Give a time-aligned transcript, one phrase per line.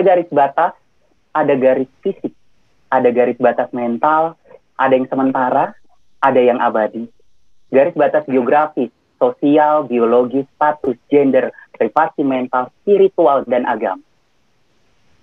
[0.00, 0.72] Ada garis batas,
[1.36, 2.32] ada garis fisik,
[2.88, 4.32] ada garis batas mental,
[4.80, 5.76] ada yang sementara,
[6.24, 7.04] ada yang abadi.
[7.68, 8.88] Garis batas geografis,
[9.20, 14.00] sosial, biologis, status, gender, privasi mental, spiritual, dan agama.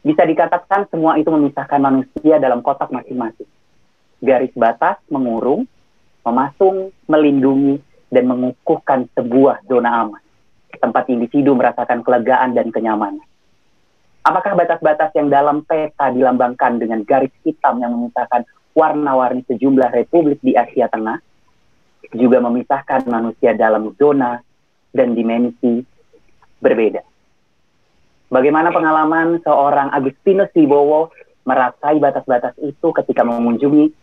[0.05, 3.49] Bisa dikatakan semua itu memisahkan manusia dalam kotak masing-masing.
[4.21, 5.65] Garis batas mengurung,
[6.21, 7.81] memasung, melindungi,
[8.13, 10.21] dan mengukuhkan sebuah zona aman.
[10.77, 13.25] Tempat individu merasakan kelegaan dan kenyamanan.
[14.27, 18.43] Apakah batas-batas yang dalam peta dilambangkan dengan garis hitam yang memisahkan
[18.75, 21.23] warna-warni sejumlah republik di Asia Tengah
[22.11, 24.43] juga memisahkan manusia dalam zona
[24.91, 25.79] dan dimensi
[26.59, 26.99] berbeda.
[28.27, 31.15] Bagaimana pengalaman seorang Agustinus Wibowo
[31.47, 33.95] merasai batas-batas itu ketika mengunjungi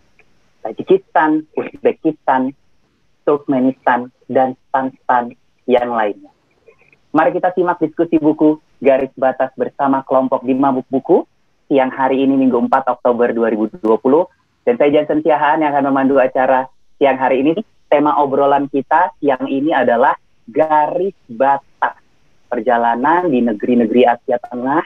[0.65, 2.57] Tajikistan, Uzbekistan,
[3.29, 5.37] Turkmenistan, dan stan-stan
[5.69, 6.33] yang lainnya.
[7.13, 11.27] Mari kita simak diskusi buku Garis Batas bersama kelompok di Mabuk Buku
[11.69, 13.81] siang hari ini Minggu 4 Oktober 2020.
[14.65, 17.53] Dan saya Jansen Siahaan yang akan memandu acara siang hari ini.
[17.89, 20.17] Tema obrolan kita siang ini adalah
[20.49, 21.95] garis batas
[22.49, 24.83] perjalanan di negeri-negeri Asia Tengah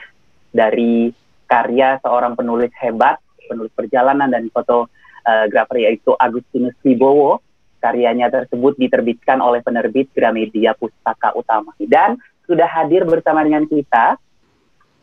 [0.51, 1.09] dari
[1.49, 3.17] karya seorang penulis hebat,
[3.49, 7.41] penulis perjalanan dan fotografer uh, yaitu Agustinus Wibowo.
[7.79, 11.71] Karyanya tersebut diterbitkan oleh penerbit Gramedia Pustaka Utama.
[11.79, 14.17] Dan sudah hadir bersama dengan kita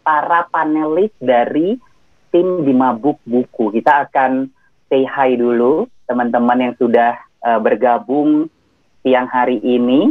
[0.02, 1.78] para panelis dari
[2.34, 3.70] tim di Mabuk Buku.
[3.70, 4.50] Kita akan
[4.90, 7.14] say hi dulu teman-teman yang sudah
[7.46, 8.50] uh, bergabung
[9.06, 10.10] siang hari ini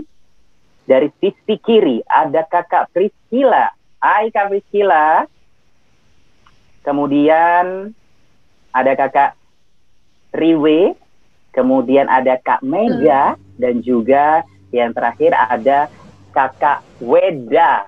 [0.88, 3.68] dari sisi kiri ada kakak Priscila.
[4.00, 5.28] Hai kak Priscila.
[6.88, 7.92] Kemudian
[8.72, 9.36] ada kakak
[10.32, 10.96] Riwe.
[11.52, 13.36] Kemudian ada kak Mega.
[13.36, 13.44] Hmm.
[13.60, 15.88] Dan juga yang terakhir ada
[16.36, 17.88] kakak Weda.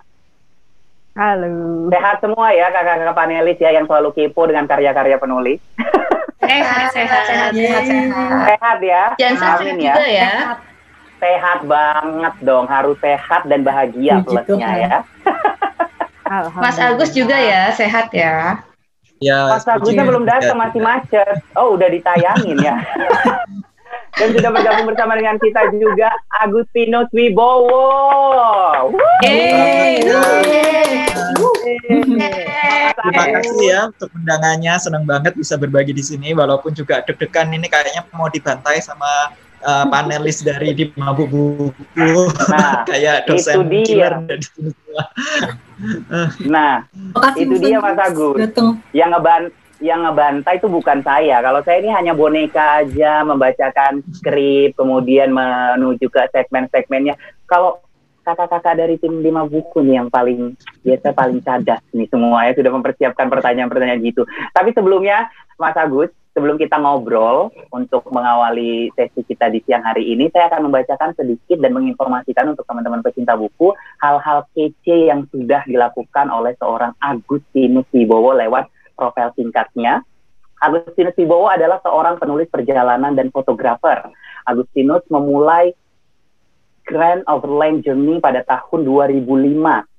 [1.20, 1.92] Halo.
[1.92, 5.60] Sehat semua ya kakak-kakak panelis ya yang selalu kepo dengan karya-karya penulis.
[6.38, 8.46] Sehat, sehat, sehat, sehat, sehat.
[8.48, 9.04] Sehat ya.
[9.20, 9.94] Jangan Amin ya.
[10.00, 10.32] Juga ya.
[10.32, 10.60] Sehat
[11.18, 14.98] sehat banget dong, harus sehat dan bahagia plusnya ya.
[16.62, 18.62] Mas Agus juga ya, sehat ya.
[19.18, 21.42] Ya, Mas Agusnya belum datang, masih macet.
[21.58, 22.78] Oh, udah ditayangin ya.
[24.18, 26.10] Dan sudah bergabung bersama dengan kita juga
[26.42, 27.86] Agustinus Wibowo.
[32.98, 34.74] Terima kasih ya untuk undangannya.
[34.82, 36.34] Senang banget bisa berbagi di sini.
[36.34, 41.74] Walaupun juga deg-degan ini kayaknya mau dibantai sama uh, panelis dari di Mabuk Buku
[42.50, 44.18] nah, kayak dosen itu dia.
[46.50, 46.90] nah,
[47.38, 48.34] itu dia Mas Agus.
[48.98, 49.42] Yang ngeban
[49.78, 51.42] yang ngebantai itu bukan saya.
[51.42, 57.14] Kalau saya ini hanya boneka aja membacakan skrip, kemudian menuju ke segmen-segmennya.
[57.46, 57.82] Kalau
[58.28, 62.76] kakak-kakak dari tim lima buku nih yang paling biasa paling cadas nih semua ya sudah
[62.76, 64.28] mempersiapkan pertanyaan-pertanyaan gitu.
[64.52, 70.28] Tapi sebelumnya Mas Agus, sebelum kita ngobrol untuk mengawali sesi kita di siang hari ini,
[70.30, 73.72] saya akan membacakan sedikit dan menginformasikan untuk teman-teman pecinta buku
[74.04, 80.02] hal-hal kece yang sudah dilakukan oleh seorang Agustinus Wibowo lewat profil singkatnya.
[80.58, 84.10] Agustinus Wibowo adalah seorang penulis perjalanan dan fotografer.
[84.42, 85.70] Agustinus memulai
[86.82, 89.28] Grand Overland Journey pada tahun 2005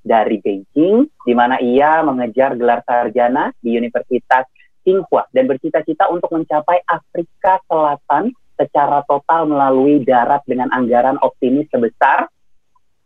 [0.02, 4.48] dari Beijing, di mana ia mengejar gelar sarjana di Universitas
[4.82, 12.26] Tsinghua dan bercita-cita untuk mencapai Afrika Selatan secara total melalui darat dengan anggaran optimis sebesar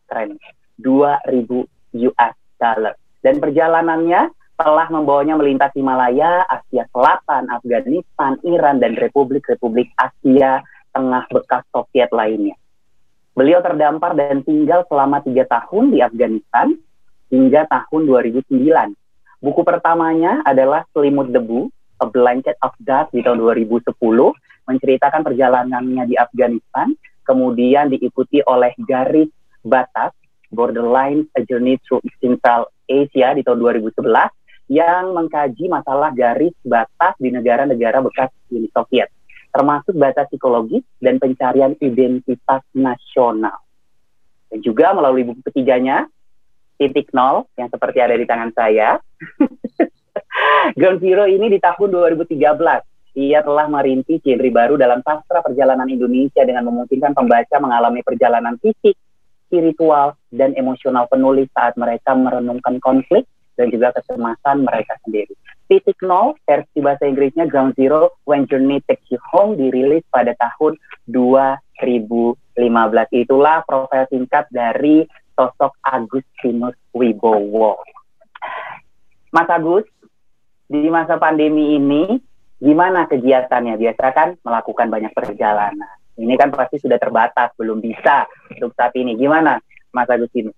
[0.06, 0.38] keren
[0.78, 2.94] 2000 US dollar.
[3.18, 4.30] Dan perjalanannya
[4.62, 10.62] telah membawanya melintasi Malaya, Asia Selatan, Afghanistan, Iran, dan republik-republik Asia
[10.94, 12.54] Tengah bekas Soviet lainnya.
[13.34, 16.76] Beliau terdampar dan tinggal selama tiga tahun di Afghanistan
[17.32, 18.44] hingga tahun 2009
[19.42, 21.66] Buku pertamanya adalah Selimut Debu,
[21.98, 23.90] A Blanket of Dust di tahun 2010,
[24.70, 26.94] menceritakan perjalanannya di Afghanistan,
[27.26, 29.34] kemudian diikuti oleh Garis
[29.66, 30.14] Batas,
[30.54, 34.30] Borderline A Journey Through Central Asia di tahun 2011,
[34.70, 39.10] yang mengkaji masalah garis batas di negara-negara bekas Uni Soviet,
[39.50, 43.58] termasuk batas psikologis dan pencarian identitas nasional.
[44.52, 46.06] Dan juga melalui buku ketiganya,
[46.76, 49.00] titik nol yang seperti ada di tangan saya.
[50.78, 52.32] Ground Zero ini di tahun 2013
[53.12, 58.96] ia telah merintis genre baru dalam sastra perjalanan Indonesia dengan memungkinkan pembaca mengalami perjalanan fisik,
[59.48, 65.34] spiritual, dan emosional penulis saat mereka merenungkan konflik dan juga kecemasan mereka sendiri.
[65.68, 70.76] Titik nol versi bahasa Inggrisnya Ground Zero When Journey Takes You Home dirilis pada tahun
[71.08, 72.36] 2015.
[73.12, 77.80] Itulah profil singkat dari sosok Agustinus Wibowo.
[79.32, 79.88] Mas Agus,
[80.68, 82.20] di masa pandemi ini
[82.60, 83.80] gimana kegiatannya?
[83.80, 85.96] Biasa kan melakukan banyak perjalanan.
[86.20, 89.16] Ini kan pasti sudah terbatas, belum bisa untuk saat ini.
[89.16, 89.56] Gimana
[89.96, 90.52] Mas Agus ini?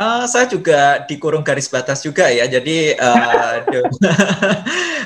[0.00, 2.48] Uh, saya juga dikurung garis batas juga ya.
[2.48, 3.60] Jadi uh,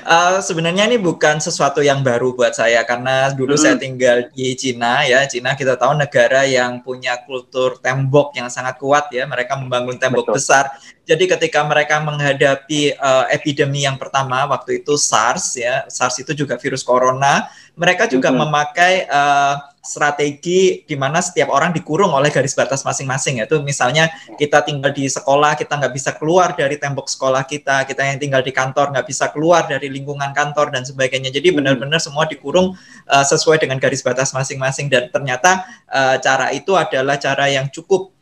[0.07, 3.65] uh, sebenarnya ini bukan sesuatu yang baru buat saya karena dulu mm -hmm.
[3.67, 5.27] saya tinggal di Cina ya.
[5.27, 9.27] Cina kita tahu negara yang punya kultur tembok yang sangat kuat ya.
[9.27, 10.37] Mereka membangun tembok Betul.
[10.39, 10.71] besar.
[11.05, 15.85] Jadi ketika mereka menghadapi uh, epidemi yang pertama waktu itu SARS ya.
[15.87, 17.49] SARS itu juga virus corona.
[17.77, 18.49] Mereka juga mm -hmm.
[18.49, 24.09] memakai uh, strategi di mana setiap orang dikurung oleh garis batas masing-masing yaitu misalnya
[24.41, 28.41] kita tinggal di sekolah kita nggak bisa keluar dari tembok sekolah kita kita yang tinggal
[28.41, 32.73] di kantor nggak bisa keluar dari lingkungan kantor dan sebagainya jadi benar-benar semua dikurung
[33.13, 38.14] uh, sesuai dengan garis batas masing-masing dan ternyata uh, cara itu adalah cara yang cukup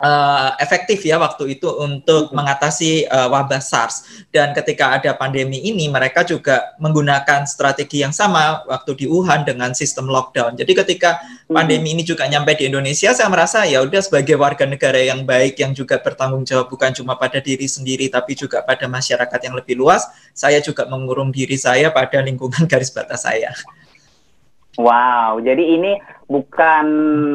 [0.00, 5.86] uh, efektif ya waktu itu untuk mengatasi uh, wabah SARS dan ketika ada pandemi ini
[5.86, 10.56] mereka juga menggunakan strategi yang sama waktu di Wuhan dengan sistem lockdown.
[10.56, 14.98] Jadi ketika pandemi ini juga nyampe di Indonesia saya merasa ya udah sebagai warga negara
[14.98, 19.40] yang baik yang juga bertanggung jawab bukan cuma pada diri sendiri tapi juga pada masyarakat
[19.44, 23.52] yang lebih luas, saya juga mengurung diri saya pada lingkungan garis batas saya.
[24.78, 25.98] Wow, jadi ini
[26.30, 26.86] bukan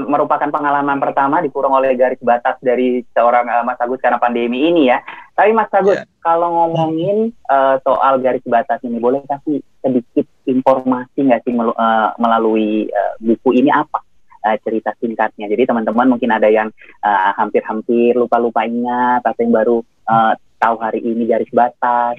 [0.08, 4.88] merupakan pengalaman pertama dikurung oleh garis batas dari seorang uh, Mas Agus karena pandemi ini
[4.88, 5.04] ya.
[5.36, 6.08] Tapi Mas Agus, yeah.
[6.24, 12.16] kalau ngomongin uh, soal garis batas ini, boleh kasih sedikit informasi nggak sih mel uh,
[12.16, 14.00] melalui uh, buku ini apa
[14.48, 15.52] uh, cerita singkatnya?
[15.52, 16.72] Jadi teman-teman mungkin ada yang
[17.36, 19.78] hampir-hampir uh, lupa-lupa ingat atau yang baru
[20.08, 22.16] uh, tahu hari ini garis batas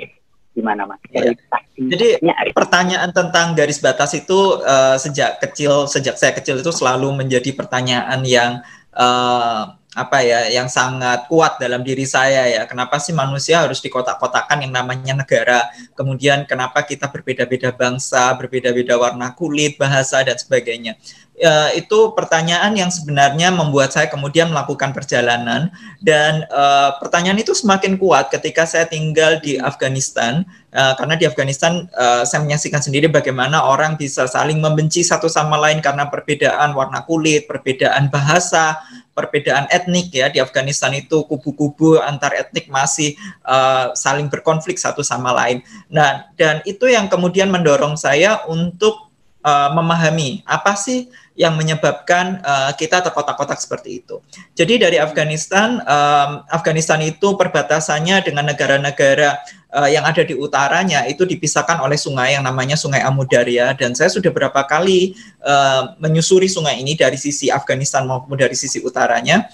[0.56, 0.96] gimana mas?
[1.12, 1.36] Ya.
[1.76, 2.16] Jadi
[2.56, 8.24] pertanyaan tentang garis batas itu uh, sejak kecil sejak saya kecil itu selalu menjadi pertanyaan
[8.24, 8.64] yang
[8.96, 14.68] uh, apa ya yang sangat kuat dalam diri saya ya kenapa sih manusia harus dikotak-kotakan
[14.68, 21.00] yang namanya negara kemudian kenapa kita berbeda-beda bangsa berbeda-beda warna kulit bahasa dan sebagainya
[21.42, 25.68] uh, itu pertanyaan yang sebenarnya membuat saya kemudian melakukan perjalanan.
[26.00, 31.88] Dan uh, pertanyaan itu semakin kuat ketika saya tinggal di Afghanistan uh, karena di Afghanistan
[31.96, 37.04] uh, saya menyaksikan sendiri bagaimana orang bisa saling membenci satu sama lain karena perbedaan warna
[37.04, 38.80] kulit, perbedaan bahasa,
[39.12, 40.32] perbedaan etnik ya.
[40.32, 45.60] Di Afghanistan itu kubu-kubu antar etnik masih uh, saling berkonflik satu sama lain.
[45.92, 49.06] Nah, dan itu yang kemudian mendorong saya untuk
[49.46, 54.24] uh, memahami apa sih yang menyebabkan uh, kita terkotak-kotak seperti itu.
[54.56, 59.36] Jadi dari Afghanistan, um, Afghanistan itu perbatasannya dengan negara-negara
[59.76, 64.08] uh, yang ada di utaranya itu dipisahkan oleh sungai yang namanya Sungai Amudarya dan saya
[64.08, 65.12] sudah berapa kali
[65.44, 69.44] uh, menyusuri sungai ini dari sisi Afghanistan maupun dari sisi utaranya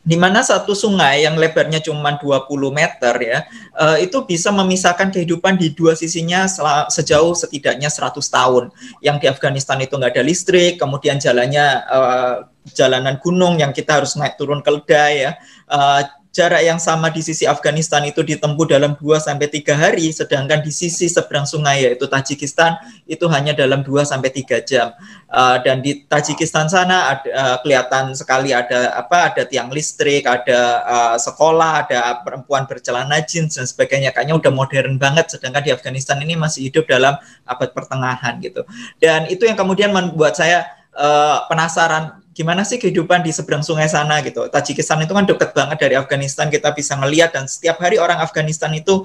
[0.00, 3.38] di mana satu sungai yang lebarnya cuma 20 meter ya,
[3.76, 6.48] uh, itu bisa memisahkan kehidupan di dua sisinya
[6.88, 8.64] sejauh setidaknya 100 tahun.
[9.04, 12.36] Yang di Afghanistan itu nggak ada listrik, kemudian jalannya uh,
[12.72, 15.32] jalanan gunung yang kita harus naik turun keledai ya.
[15.68, 16.00] Uh,
[16.30, 20.70] jarak yang sama di sisi Afghanistan itu ditempuh dalam 2 sampai 3 hari sedangkan di
[20.70, 22.78] sisi seberang sungai yaitu Tajikistan
[23.10, 24.94] itu hanya dalam 2 sampai 3 jam.
[25.26, 30.86] Uh, dan di Tajikistan sana ada uh, kelihatan sekali ada apa ada tiang listrik, ada
[30.86, 34.14] uh, sekolah, ada perempuan bercelana jeans dan sebagainya.
[34.14, 38.62] Kayaknya udah modern banget sedangkan di Afghanistan ini masih hidup dalam abad pertengahan gitu.
[39.02, 40.62] Dan itu yang kemudian membuat saya
[40.94, 44.48] uh, penasaran gimana sih kehidupan di seberang sungai sana gitu.
[44.48, 48.72] Tajikistan itu kan dekat banget dari Afghanistan, kita bisa ngelihat dan setiap hari orang Afghanistan
[48.72, 49.04] itu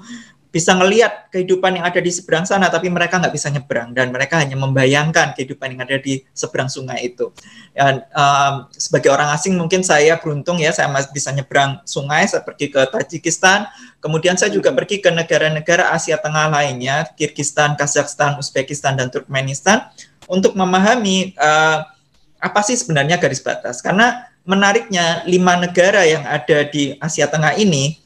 [0.56, 4.40] bisa ngelihat kehidupan yang ada di seberang sana, tapi mereka nggak bisa nyebrang dan mereka
[4.40, 7.28] hanya membayangkan kehidupan yang ada di seberang sungai itu.
[7.76, 12.40] Dan um, sebagai orang asing mungkin saya beruntung ya, saya masih bisa nyebrang sungai, saya
[12.40, 13.68] pergi ke Tajikistan,
[14.00, 19.92] kemudian saya juga pergi ke negara-negara Asia Tengah lainnya, Kirgistan, Kazakhstan, Uzbekistan, dan Turkmenistan,
[20.32, 21.84] untuk memahami uh,
[22.40, 23.80] apa sih sebenarnya garis batas?
[23.82, 27.98] Karena menariknya lima negara yang ada di Asia Tengah ini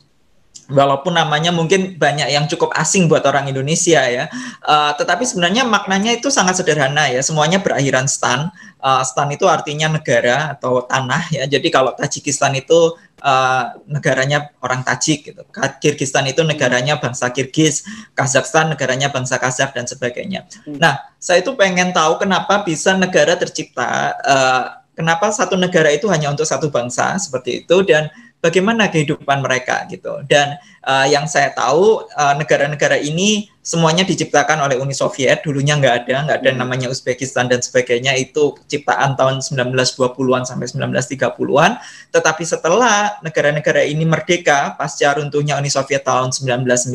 [0.69, 4.29] walaupun namanya mungkin banyak yang cukup asing buat orang Indonesia ya,
[4.63, 7.19] uh, tetapi sebenarnya maknanya itu sangat sederhana ya.
[7.25, 8.53] Semuanya berakhiran stan.
[8.79, 11.43] Uh, stan itu artinya negara atau tanah ya.
[11.43, 15.41] Jadi kalau Tajikistan itu uh, negaranya orang Tajik gitu.
[15.83, 17.83] Kirgistan itu negaranya bangsa Kirgis,
[18.15, 20.47] Kazakhstan negaranya bangsa Kazakh dan sebagainya.
[20.63, 20.79] Hmm.
[20.79, 24.65] Nah, saya itu pengen tahu kenapa bisa negara tercipta uh,
[24.99, 30.23] kenapa satu negara itu hanya untuk satu bangsa seperti itu dan bagaimana kehidupan mereka gitu.
[30.27, 32.07] Dan uh, yang saya tahu
[32.39, 35.43] negara-negara uh, ini semuanya diciptakan oleh Uni Soviet.
[35.43, 36.59] Dulunya nggak ada, nggak ada hmm.
[36.59, 38.15] namanya Uzbekistan dan sebagainya.
[38.15, 41.71] Itu ciptaan tahun 1920-an sampai 1930-an.
[42.15, 46.87] Tetapi setelah negara-negara ini merdeka pasca runtuhnya Uni Soviet tahun 1991,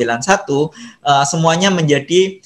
[1.05, 2.41] uh, semuanya menjadi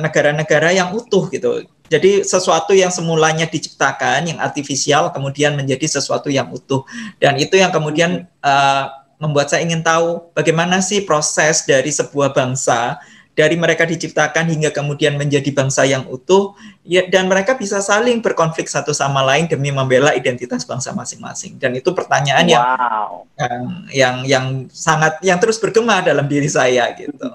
[0.00, 6.32] negara-negara uh, yang utuh gitu jadi sesuatu yang semulanya diciptakan, yang artifisial, kemudian menjadi sesuatu
[6.32, 6.88] yang utuh.
[7.20, 8.84] Dan itu yang kemudian uh,
[9.20, 12.96] membuat saya ingin tahu bagaimana sih proses dari sebuah bangsa
[13.32, 16.52] dari mereka diciptakan hingga kemudian menjadi bangsa yang utuh
[16.84, 21.72] ya, dan mereka bisa saling berkonflik satu sama lain demi membela identitas bangsa masing-masing dan
[21.72, 23.24] itu pertanyaan wow.
[23.40, 27.32] yang yang yang sangat yang terus bergema dalam diri saya gitu.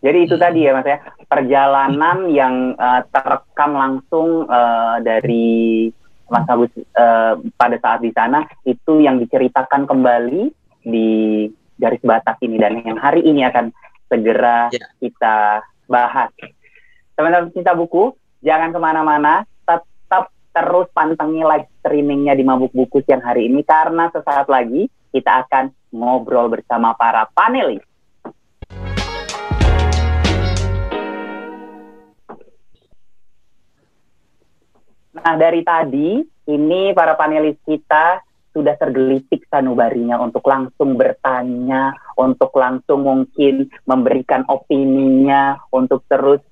[0.00, 0.42] Jadi itu hmm.
[0.42, 5.88] tadi ya Mas ya, perjalanan yang uh, terekam langsung uh, dari
[6.32, 10.48] Mas Agus uh, pada saat di sana itu yang diceritakan kembali
[10.88, 11.10] di
[11.76, 13.68] garis batas ini dan yang hari ini akan
[14.08, 14.88] segera yeah.
[15.04, 16.32] kita bahas.
[17.12, 23.20] Teman-teman cinta buku, jangan ke mana-mana, tetap terus pantengin live streamingnya di Mabuk Buku siang
[23.20, 27.82] hari ini karena sesaat lagi kita akan ngobrol bersama para panelis
[35.10, 43.06] Nah, dari tadi ini para panelis kita sudah tergelitik sanubarinya untuk langsung bertanya, untuk langsung
[43.06, 46.42] mungkin memberikan opininya, untuk terus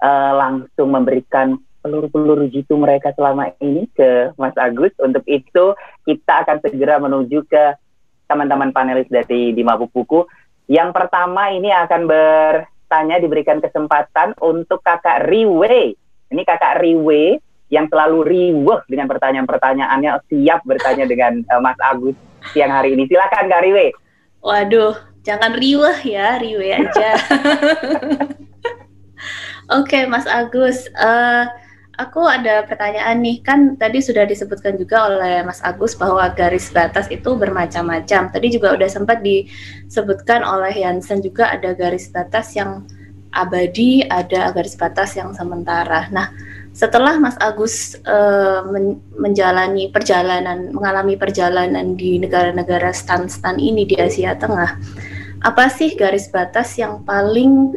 [0.00, 4.92] uh, langsung memberikan peluru-peluru jitu mereka selama ini ke Mas Agus.
[4.96, 5.76] Untuk itu
[6.08, 7.76] kita akan segera menuju ke
[8.24, 10.24] teman-teman panelis dari di Mabuk Buku.
[10.64, 15.92] Yang pertama ini akan bertanya diberikan kesempatan untuk Kakak Riwe.
[16.32, 17.36] Ini Kakak Riwe
[17.74, 22.14] yang selalu riweh dengan pertanyaan-pertanyaannya siap bertanya dengan uh, Mas Agus
[22.54, 23.10] siang hari ini.
[23.10, 23.90] Silakan Kak Riwe.
[24.44, 24.94] Waduh,
[25.26, 27.10] jangan riweh ya, riwe aja.
[29.72, 30.86] Oke, okay, Mas Agus.
[30.94, 31.48] Uh,
[31.96, 33.40] aku ada pertanyaan nih.
[33.40, 38.28] Kan tadi sudah disebutkan juga oleh Mas Agus bahwa garis batas itu bermacam-macam.
[38.28, 42.84] Tadi juga udah sempat disebutkan oleh Yansen juga ada garis batas yang
[43.34, 46.12] abadi, ada garis batas yang sementara.
[46.12, 46.30] Nah,
[46.74, 54.34] setelah Mas Agus uh, men menjalani perjalanan, mengalami perjalanan di negara-negara stan-stan ini di Asia
[54.34, 54.74] Tengah,
[55.46, 57.70] apa sih garis batas yang paling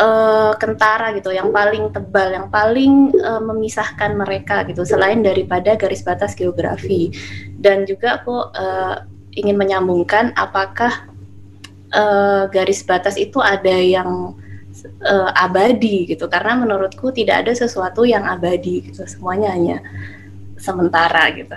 [0.00, 6.00] uh, kentara gitu, yang paling tebal, yang paling uh, memisahkan mereka gitu, selain daripada garis
[6.00, 7.12] batas geografi.
[7.60, 9.04] Dan juga aku uh,
[9.36, 11.12] ingin menyambungkan apakah
[11.92, 14.32] uh, garis batas itu ada yang
[14.84, 19.78] uh, abadi gitu karena menurutku tidak ada sesuatu yang abadi gitu semuanya hanya
[20.60, 21.56] sementara gitu.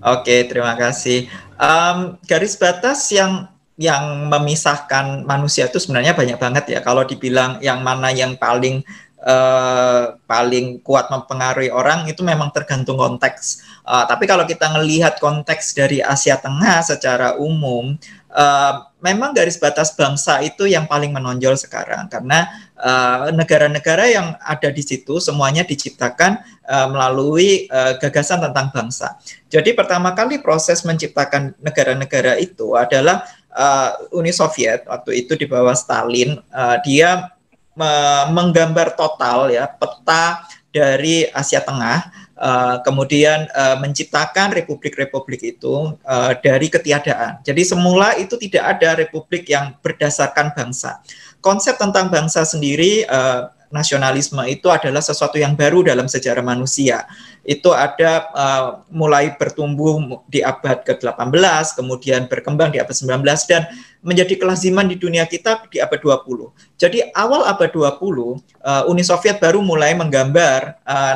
[0.00, 1.28] Oke terima kasih.
[1.60, 3.48] Um, garis batas yang
[3.80, 6.80] yang memisahkan manusia itu sebenarnya banyak banget ya.
[6.84, 8.84] Kalau dibilang yang mana yang paling
[9.24, 13.64] uh, paling kuat mempengaruhi orang itu memang tergantung konteks.
[13.84, 17.96] Uh, tapi kalau kita melihat konteks dari Asia Tengah secara umum,
[18.34, 22.44] uh, memang garis batas bangsa itu yang paling menonjol sekarang karena
[22.76, 26.36] eh, negara-negara uh, yang ada di situ semuanya diciptakan
[26.68, 29.16] uh, melalui uh, gagasan tentang bangsa.
[29.48, 33.24] Jadi pertama kali proses menciptakan negara-negara itu adalah
[33.56, 37.32] uh, Uni Soviet waktu itu di bawah Stalin uh, dia
[37.72, 37.92] me
[38.34, 46.72] menggambar total ya peta dari Asia Tengah Uh, kemudian uh, menciptakan republik-republik itu uh, dari
[46.72, 47.44] ketiadaan.
[47.44, 51.04] Jadi semula itu tidak ada republik yang berdasarkan bangsa.
[51.44, 57.06] Konsep tentang bangsa sendiri uh, nasionalisme itu adalah sesuatu yang baru dalam sejarah manusia.
[57.46, 63.70] Itu ada uh, mulai bertumbuh di abad ke-18, kemudian berkembang di abad 19 dan
[64.02, 66.50] menjadi kelaziman di dunia kita di abad 20.
[66.76, 71.14] Jadi awal abad 20, uh, Uni Soviet baru mulai menggambar uh,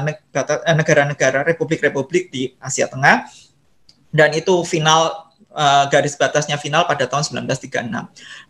[0.73, 3.27] negara-negara republik-republik di Asia Tengah
[4.15, 5.25] dan itu final
[5.91, 7.87] garis batasnya final pada tahun 1936.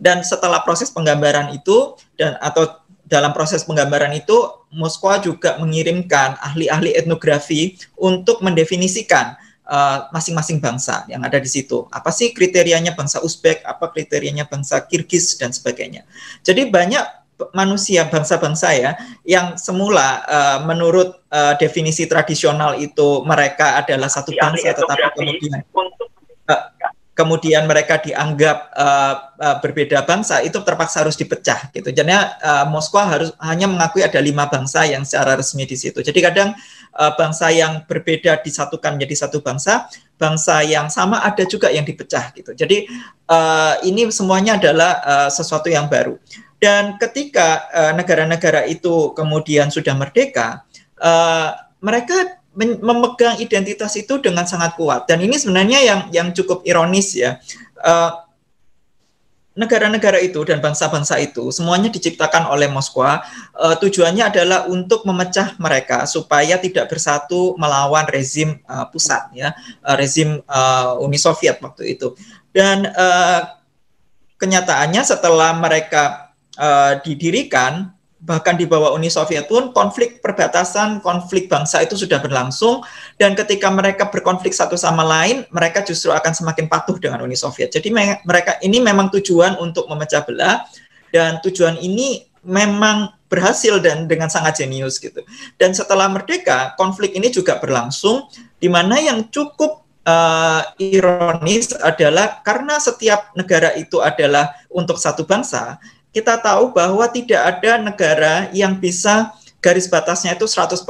[0.01, 4.35] Dan setelah proses penggambaran itu dan atau dalam proses penggambaran itu
[4.75, 9.39] Moskwa juga mengirimkan ahli-ahli etnografi untuk mendefinisikan
[9.71, 11.87] eh, masing-masing uh, bangsa yang ada di situ.
[11.95, 16.03] Apa sih kriterianya bangsa Uzbek, apa kriterianya bangsa Kirgis dan sebagainya.
[16.43, 18.91] Jadi banyak manusia bangsa-bangsa ya
[19.27, 26.14] yang semula uh, menurut uh, definisi tradisional itu mereka adalah satu bangsa tetapi kemudian uh,
[27.15, 31.95] kemudian mereka dianggap uh, uh, berbeda bangsa itu terpaksa harus dipecah gitu.
[31.95, 36.03] Jadi uh, Moskwa harus hanya mengakui ada lima bangsa yang secara resmi di situ.
[36.03, 36.59] Jadi kadang
[36.99, 39.87] uh, bangsa yang berbeda disatukan menjadi satu bangsa,
[40.19, 42.51] bangsa yang sama ada juga yang dipecah gitu.
[42.51, 42.91] Jadi
[43.31, 46.19] uh, ini semuanya adalah uh, sesuatu yang baru.
[46.59, 50.65] Dan ketika negara-negara uh, itu kemudian sudah merdeka,
[50.97, 51.53] uh,
[51.85, 55.11] mereka memegang identitas itu dengan sangat kuat.
[55.11, 57.43] Dan ini sebenarnya yang yang cukup ironis ya.
[57.85, 58.25] Uh,
[59.55, 63.23] negara-negara itu dan bangsa-bangsa itu semuanya diciptakan oleh Moskwa.
[63.55, 69.55] Uh, tujuannya adalah untuk memecah mereka supaya tidak bersatu melawan rezim uh, pusat ya,
[69.87, 72.19] uh, rezim uh, Uni Soviet waktu itu.
[72.51, 73.41] Dan uh,
[74.39, 81.85] kenyataannya setelah mereka uh, didirikan bahkan di bawah Uni Soviet pun konflik perbatasan, konflik bangsa
[81.85, 82.81] itu sudah berlangsung
[83.21, 87.69] dan ketika mereka berkonflik satu sama lain, mereka justru akan semakin patuh dengan Uni Soviet.
[87.69, 87.93] Jadi
[88.25, 90.65] mereka ini memang tujuan untuk memecah belah
[91.13, 95.21] dan tujuan ini memang berhasil dan dengan sangat jenius gitu.
[95.61, 102.79] Dan setelah merdeka, konflik ini juga berlangsung di mana yang cukup uh, ironis adalah karena
[102.79, 105.81] setiap negara itu adalah untuk satu bangsa,
[106.15, 110.85] kita tahu bahwa tidak ada negara yang bisa garis batasnya itu 100%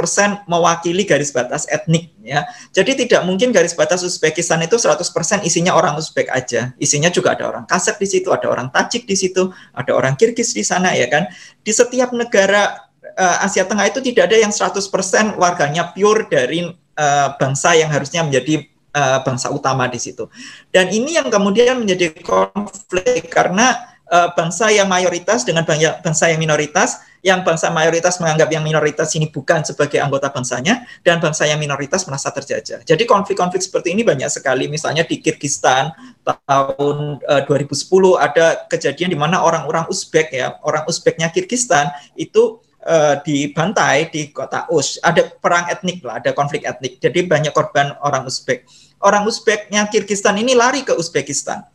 [0.50, 2.42] mewakili garis batas etnik ya.
[2.74, 6.74] Jadi tidak mungkin garis batas Uzbekistan itu 100% isinya orang Uzbek aja.
[6.82, 10.50] Isinya juga ada orang Kazakh di situ, ada orang Tajik di situ, ada orang Kirgis
[10.50, 11.30] di sana ya kan.
[11.62, 12.82] Di setiap negara
[13.14, 16.66] uh, Asia Tengah itu tidak ada yang 100% warganya pure dari
[16.98, 20.26] uh, bangsa yang harusnya menjadi uh, bangsa utama di situ.
[20.74, 27.02] Dan ini yang kemudian menjadi konflik karena uh, bangsa yang mayoritas dengan bangsa yang minoritas,
[27.26, 32.06] yang bangsa mayoritas menganggap yang minoritas ini bukan sebagai anggota bangsanya, dan bangsa yang minoritas
[32.06, 32.86] merasa terjajah.
[32.86, 35.90] Jadi konflik-konflik seperti ini banyak sekali, misalnya di Kirgistan
[36.22, 37.90] tahun uh, eh, 2010
[38.22, 44.70] ada kejadian di mana orang-orang Uzbek ya, orang Uzbeknya Kirgistan itu uh, dibantai di kota
[44.70, 45.02] Us.
[45.02, 47.02] Ada perang etnik lah, ada konflik etnik.
[47.02, 48.68] Jadi banyak korban orang Uzbek.
[49.02, 51.73] Orang Uzbeknya Kirgistan ini lari ke Uzbekistan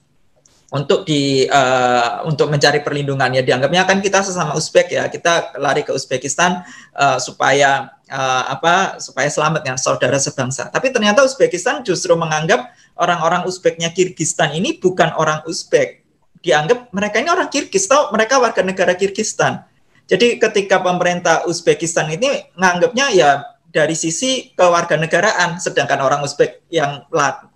[0.70, 3.34] untuk di uh, untuk mencari perlindungan.
[3.34, 6.62] Ya dianggapnya kan kita sesama Uzbek ya kita lari ke Uzbekistan
[6.94, 10.70] uh, supaya uh, apa supaya selamat dengan saudara sebangsa.
[10.70, 12.70] Tapi ternyata Uzbekistan justru menganggap
[13.02, 16.06] orang-orang Uzbeknya Kirgistan ini bukan orang Uzbek.
[16.40, 19.66] Dianggap mereka ini orang Kirgis tau mereka warga negara Kirgistan.
[20.06, 23.30] Jadi ketika pemerintah Uzbekistan ini menganggapnya ya
[23.70, 27.06] dari sisi kewarganegaraan sedangkan orang Uzbek yang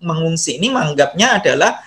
[0.02, 1.82] mengungsi ini menganggapnya adalah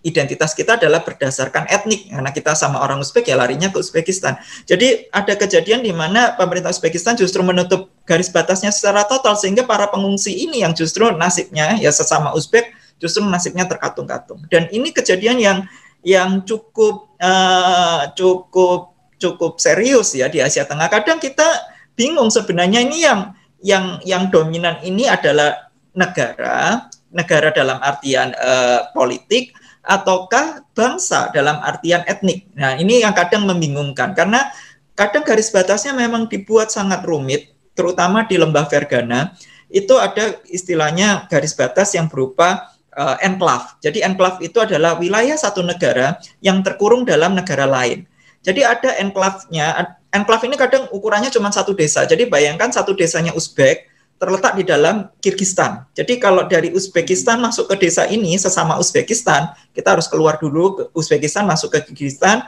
[0.00, 4.40] identitas kita adalah berdasarkan etnik karena kita sama orang Uzbek ya larinya ke Uzbekistan.
[4.64, 9.92] Jadi ada kejadian di mana pemerintah Uzbekistan justru menutup garis batasnya secara total sehingga para
[9.92, 14.40] pengungsi ini yang justru nasibnya ya sesama Uzbek justru nasibnya terkatung-katung.
[14.48, 15.58] Dan ini kejadian yang
[16.00, 20.88] yang cukup uh, cukup cukup serius ya di Asia Tengah.
[20.88, 21.44] Kadang kita
[21.92, 29.52] bingung sebenarnya ini yang yang yang dominan ini adalah negara negara dalam artian uh, politik
[29.80, 32.48] ataukah bangsa dalam artian etnik.
[32.56, 34.52] Nah, ini yang kadang membingungkan karena
[34.92, 39.32] kadang garis batasnya memang dibuat sangat rumit, terutama di lembah Fergana.
[39.70, 43.78] Itu ada istilahnya garis batas yang berupa uh, enclave.
[43.80, 48.04] Jadi enclave itu adalah wilayah satu negara yang terkurung dalam negara lain.
[48.40, 49.96] Jadi ada enclave-nya.
[50.10, 52.02] Enclave ini kadang ukurannya cuma satu desa.
[52.08, 53.86] Jadi bayangkan satu desanya Uzbek,
[54.20, 55.88] terletak di dalam Kirgistan.
[55.96, 60.82] Jadi kalau dari Uzbekistan masuk ke desa ini sesama Uzbekistan, kita harus keluar dulu ke
[60.92, 62.44] Uzbekistan, masuk ke Kirgistan,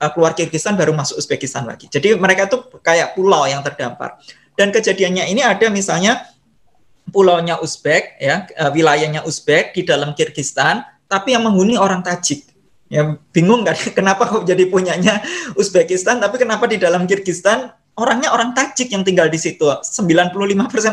[0.00, 1.92] eh, keluar Kirgistan baru masuk Uzbekistan lagi.
[1.92, 4.16] Jadi mereka itu kayak pulau yang terdampar.
[4.56, 6.24] Dan kejadiannya ini ada misalnya
[7.12, 12.48] pulaunya Uzbek ya, eh, wilayahnya Uzbek di dalam Kirgistan, tapi yang menghuni orang Tajik.
[12.90, 15.22] Ya bingung kan kenapa kok jadi punyanya
[15.54, 20.32] Uzbekistan tapi kenapa di dalam Kirgistan orangnya orang Tajik yang tinggal di situ, 95%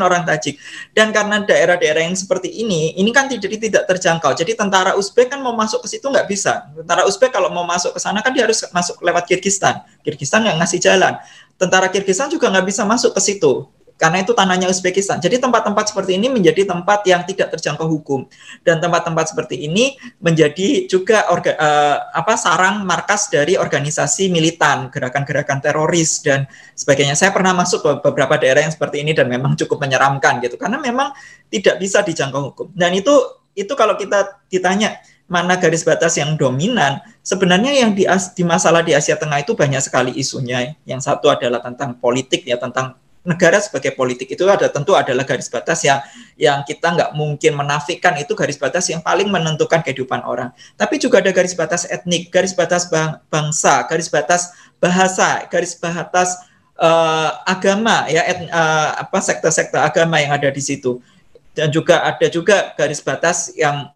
[0.01, 0.57] orang Tajik.
[0.91, 4.33] Dan karena daerah-daerah yang seperti ini, ini kan tidak tidak terjangkau.
[4.33, 6.67] Jadi tentara Uzbek kan mau masuk ke situ nggak bisa.
[6.73, 9.85] Tentara Uzbek kalau mau masuk ke sana kan dia harus masuk lewat Kirgistan.
[10.01, 11.13] Kirgistan nggak ngasih jalan.
[11.57, 15.17] Tentara Kirgistan juga nggak bisa masuk ke situ karena itu tanahnya Uzbekistan.
[15.17, 18.29] Jadi tempat-tempat seperti ini menjadi tempat yang tidak terjangkau hukum
[18.61, 25.59] dan tempat-tempat seperti ini menjadi juga orga, uh, apa sarang markas dari organisasi militan, gerakan-gerakan
[25.59, 26.45] teroris dan
[26.77, 27.17] sebagainya.
[27.17, 30.77] Saya pernah masuk ke beberapa daerah yang seperti ini dan memang cukup menyeramkan gitu karena
[30.77, 31.11] memang
[31.49, 32.67] tidak bisa dijangkau hukum.
[32.77, 33.11] Dan itu
[33.57, 38.95] itu kalau kita ditanya mana garis batas yang dominan, sebenarnya yang di, di masalah di
[38.95, 40.77] Asia Tengah itu banyak sekali isunya.
[40.87, 42.95] Yang satu adalah tentang politik ya, tentang
[43.27, 45.99] negara sebagai politik itu ada tentu adalah garis batas yang
[46.39, 50.55] yang kita nggak mungkin menafikan itu garis batas yang paling menentukan kehidupan orang.
[50.79, 56.39] Tapi juga ada garis batas etnik, garis batas bang, bangsa, garis batas bahasa, garis batas
[56.79, 61.03] uh, agama ya et, uh, apa sektor-sektor agama yang ada di situ
[61.51, 63.89] dan juga ada juga garis batas yang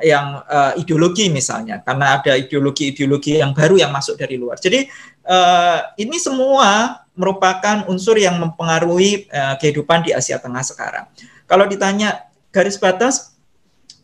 [0.00, 4.58] yang uh, ideologi misalnya karena ada ideologi-ideologi yang baru yang masuk dari luar.
[4.58, 4.88] Jadi
[5.28, 11.04] uh, ini semua merupakan unsur yang mempengaruhi uh, kehidupan di Asia Tengah sekarang.
[11.44, 13.36] Kalau ditanya garis batas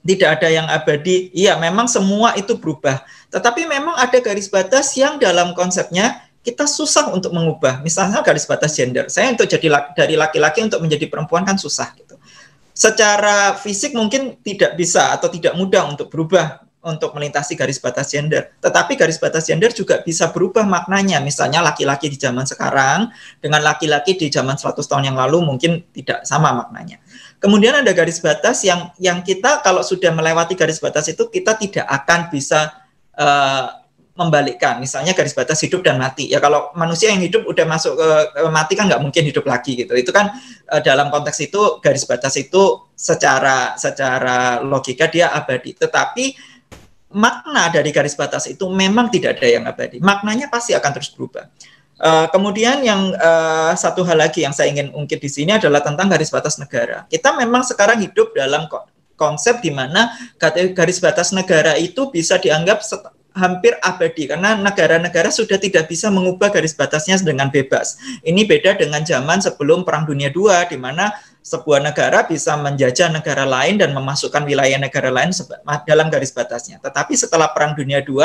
[0.05, 3.05] tidak ada yang abadi, iya memang semua itu berubah.
[3.29, 7.85] Tetapi memang ada garis batas yang dalam konsepnya kita susah untuk mengubah.
[7.85, 9.09] Misalnya garis batas gender.
[9.13, 12.17] Saya untuk jadi dari laki-laki untuk menjadi perempuan kan susah gitu
[12.79, 18.57] secara fisik mungkin tidak bisa atau tidak mudah untuk berubah untuk melintasi garis batas gender.
[18.65, 21.21] Tetapi garis batas gender juga bisa berubah maknanya.
[21.21, 23.13] Misalnya laki-laki di zaman sekarang
[23.45, 26.97] dengan laki-laki di zaman 100 tahun yang lalu mungkin tidak sama maknanya.
[27.39, 31.87] Kemudian ada garis batas yang yang kita kalau sudah melewati garis batas itu kita tidak
[31.87, 32.73] akan bisa
[33.15, 33.79] uh,
[34.19, 34.83] membalikkan.
[34.83, 36.27] Misalnya garis batas hidup dan mati.
[36.27, 39.79] Ya kalau manusia yang hidup udah masuk ke, ke mati kan nggak mungkin hidup lagi
[39.79, 39.95] gitu.
[39.95, 40.35] Itu kan
[40.67, 45.79] uh, dalam konteks itu garis batas itu secara secara logika dia abadi.
[45.79, 46.48] Tetapi
[47.13, 49.97] makna dari garis batas itu memang tidak ada yang abadi.
[50.01, 51.49] Maknanya pasti akan terus berubah.
[51.99, 56.07] Uh, kemudian yang uh, satu hal lagi yang saya ingin ungkit di sini adalah tentang
[56.07, 57.09] garis batas negara.
[57.11, 58.71] Kita memang sekarang hidup dalam
[59.19, 60.15] konsep di mana
[60.79, 62.87] garis batas negara itu bisa dianggap
[63.35, 67.99] hampir abadi karena negara-negara sudah tidak bisa mengubah garis batasnya dengan bebas.
[68.27, 73.49] Ini beda dengan zaman sebelum Perang Dunia II di mana sebuah negara bisa menjajah negara
[73.49, 75.33] lain dan memasukkan wilayah negara lain
[75.89, 76.83] dalam garis batasnya.
[76.83, 78.21] Tetapi setelah Perang Dunia II,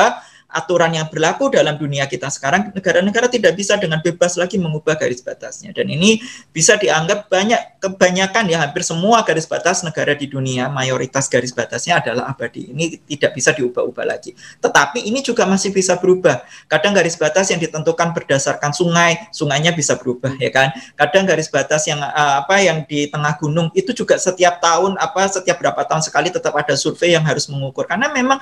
[0.53, 5.25] aturan yang berlaku dalam dunia kita sekarang, negara-negara tidak bisa dengan bebas lagi mengubah garis
[5.25, 5.73] batasnya.
[5.73, 6.21] Dan ini
[6.53, 11.99] bisa dianggap banyak, kebanyakan ya hampir semua garis batas negara di dunia, mayoritas garis batasnya
[11.99, 12.69] adalah abadi.
[12.69, 14.37] Ini tidak bisa diubah-ubah lagi.
[14.61, 16.45] Tetapi ini juga masih bisa berubah.
[16.69, 20.69] Kadang garis batas yang ditentukan berdasarkan sungai, sungainya bisa berubah ya kan.
[20.93, 25.25] Kadang garis batas yang uh, apa yang di tengah gunung itu juga setiap tahun apa
[25.27, 28.37] setiap berapa tahun sekali tetap ada survei yang harus mengukur karena memang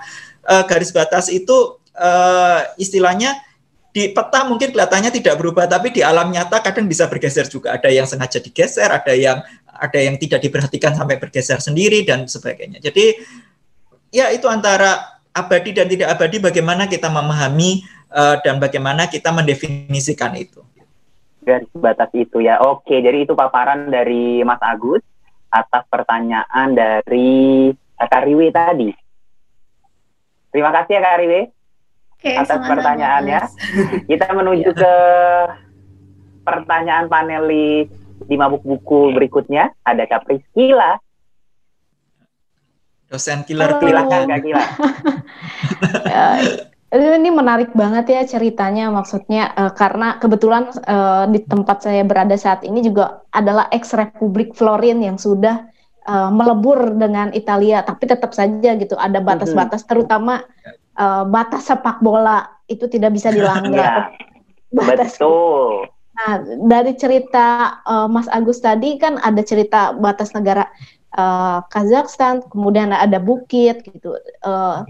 [0.46, 3.36] uh, garis batas itu uh, istilahnya
[3.92, 7.76] di peta mungkin kelihatannya tidak berubah tapi di alam nyata kadang bisa bergeser juga.
[7.76, 12.80] Ada yang sengaja digeser ada yang ada yang tidak diperhatikan sampai bergeser sendiri dan sebagainya.
[12.80, 13.20] Jadi
[14.16, 20.36] ya itu antara abadi dan tidak abadi bagaimana kita memahami uh, dan bagaimana kita mendefinisikan
[20.40, 20.64] itu.
[21.44, 22.64] Garis batas itu ya.
[22.64, 25.04] Oke jadi itu paparan dari Mas Agus
[25.52, 27.68] atas pertanyaan dari
[28.00, 28.90] Kariwe tadi.
[30.52, 31.61] Terima kasih ya Kariwe
[32.22, 33.42] okay, atas pertanyaannya.
[34.10, 34.78] Kita menuju ya.
[34.78, 34.94] ke
[36.46, 37.90] pertanyaan panelis
[38.22, 39.74] di mabuk buku berikutnya.
[39.82, 41.02] Ada Kak Priskila.
[43.10, 44.66] Dosen killer silakan Kak Kila.
[46.08, 46.26] Ya,
[47.20, 52.64] ini menarik banget ya ceritanya maksudnya uh, karena kebetulan uh, di tempat saya berada saat
[52.64, 55.72] ini juga adalah ex Republik Florin yang sudah
[56.08, 60.44] uh, melebur dengan Italia tapi tetap saja gitu ada batas-batas terutama
[60.98, 64.12] uh, batas sepak bola itu tidak bisa dilanggar.
[64.76, 65.88] ya, betul.
[66.12, 70.68] Nah, dari cerita uh, Mas Agus tadi kan ada cerita batas negara
[71.16, 74.16] uh, Kazakhstan, kemudian ada bukit gitu.
[74.44, 74.84] Uh,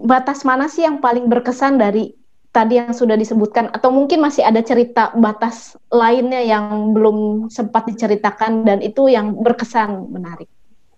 [0.00, 2.16] batas mana sih yang paling berkesan dari
[2.52, 8.68] tadi yang sudah disebutkan atau mungkin masih ada cerita batas lainnya yang belum sempat diceritakan
[8.68, 10.48] dan itu yang berkesan menarik.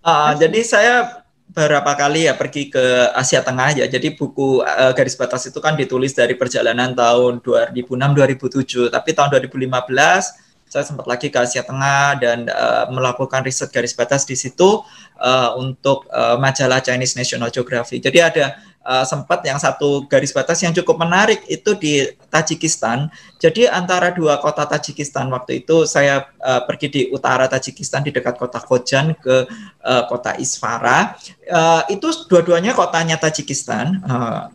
[0.03, 3.85] Uh, jadi saya beberapa kali ya pergi ke Asia Tengah ya.
[3.85, 9.29] Jadi buku uh, garis batas itu kan ditulis dari perjalanan tahun 2006 2007, tapi tahun
[9.49, 10.44] 2015
[10.75, 14.83] saya sempat lagi ke Asia Tengah dan uh, melakukan riset garis batas di situ
[15.23, 18.03] uh, untuk uh, majalah Chinese National Geography.
[18.03, 23.07] Jadi ada uh, sempat yang satu garis batas yang cukup menarik itu di Tajikistan.
[23.39, 28.35] Jadi antara dua kota Tajikistan waktu itu saya uh, pergi di utara Tajikistan di dekat
[28.35, 29.47] kota Khojan ke
[29.79, 31.15] uh, kota Isfara.
[31.47, 34.03] Uh, itu dua-duanya kotanya Tajikistan.
[34.03, 34.51] Uh,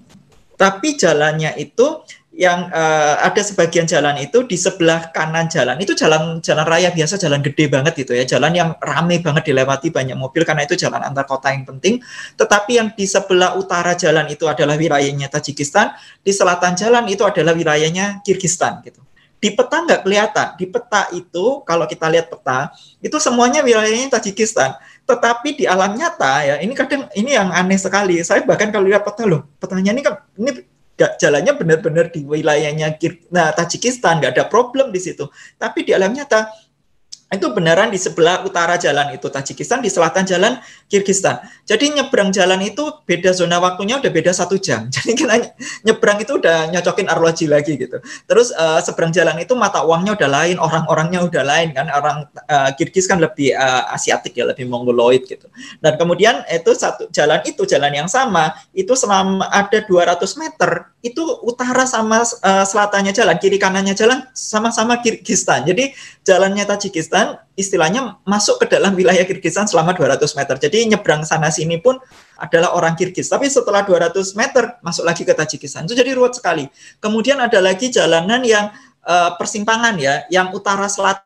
[0.61, 2.05] tapi jalannya itu
[2.41, 5.77] yang uh, ada sebagian jalan itu di sebelah kanan jalan.
[5.77, 8.25] Itu jalan jalan raya biasa jalan gede banget gitu ya.
[8.25, 12.01] Jalan yang ramai banget dilewati banyak mobil karena itu jalan antar kota yang penting.
[12.41, 15.93] Tetapi yang di sebelah utara jalan itu adalah wilayahnya Tajikistan.
[16.25, 19.05] Di selatan jalan itu adalah wilayahnya Kirgistan gitu.
[19.37, 20.49] Di peta nggak kelihatan.
[20.57, 22.73] Di peta itu kalau kita lihat peta
[23.05, 24.81] itu semuanya wilayahnya Tajikistan.
[25.05, 28.17] Tetapi di alam nyata ya ini kadang ini yang aneh sekali.
[28.25, 30.80] Saya bahkan kalau lihat peta loh petanya ini kan ini
[31.17, 33.01] jalannya benar-benar di wilayahnya
[33.33, 35.27] nah Tajikistan nggak ada problem di situ.
[35.57, 36.70] Tapi di alam nyata
[37.31, 40.59] itu beneran di sebelah utara jalan itu Tajikistan, di selatan jalan
[40.91, 41.39] Kirgistan.
[41.63, 44.89] Jadi nyebrang jalan itu beda zona waktunya udah beda satu jam.
[44.95, 45.39] Jadi kita
[45.87, 48.03] nyebrang itu udah nyocokin arloji lagi gitu.
[48.27, 51.87] Terus uh, seberang jalan itu mata uangnya udah lain, orang-orangnya udah lain kan.
[51.95, 55.47] Orang uh, Kirgis kan lebih uh, asiatik ya, lebih mongoloid gitu.
[55.79, 61.23] Dan kemudian itu satu jalan itu jalan yang sama itu selama ada 200 meter itu
[61.47, 65.63] utara sama uh, selatannya jalan, kiri kanannya jalan sama-sama Kirgistan.
[65.63, 65.95] Jadi
[66.27, 67.20] jalannya Tajikistan
[67.59, 70.57] istilahnya masuk ke dalam wilayah Kirgistan selama 200 meter.
[70.57, 72.01] Jadi nyebrang sana sini pun
[72.41, 73.29] adalah orang Kirgis.
[73.29, 75.85] Tapi setelah 200 meter masuk lagi ke Tajikistan.
[75.85, 76.65] Itu jadi ruwet sekali.
[76.99, 78.73] Kemudian ada lagi jalanan yang
[79.05, 81.21] uh, persimpangan ya, yang utara selatan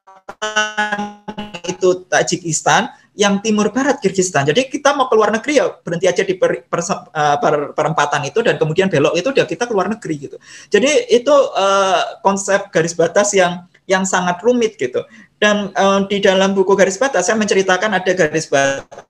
[1.71, 4.43] itu Tajikistan, yang timur barat Kirgistan.
[4.43, 8.43] Jadi kita mau keluar negeri ya berhenti aja di per, per, uh, per, perempatan itu
[8.43, 10.37] dan kemudian belok itu udah kita keluar negeri gitu.
[10.67, 15.05] Jadi itu uh, konsep garis batas yang yang sangat rumit gitu.
[15.39, 19.05] Dan uh, di dalam buku garis batas saya menceritakan ada garis batas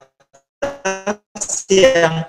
[1.69, 2.25] yang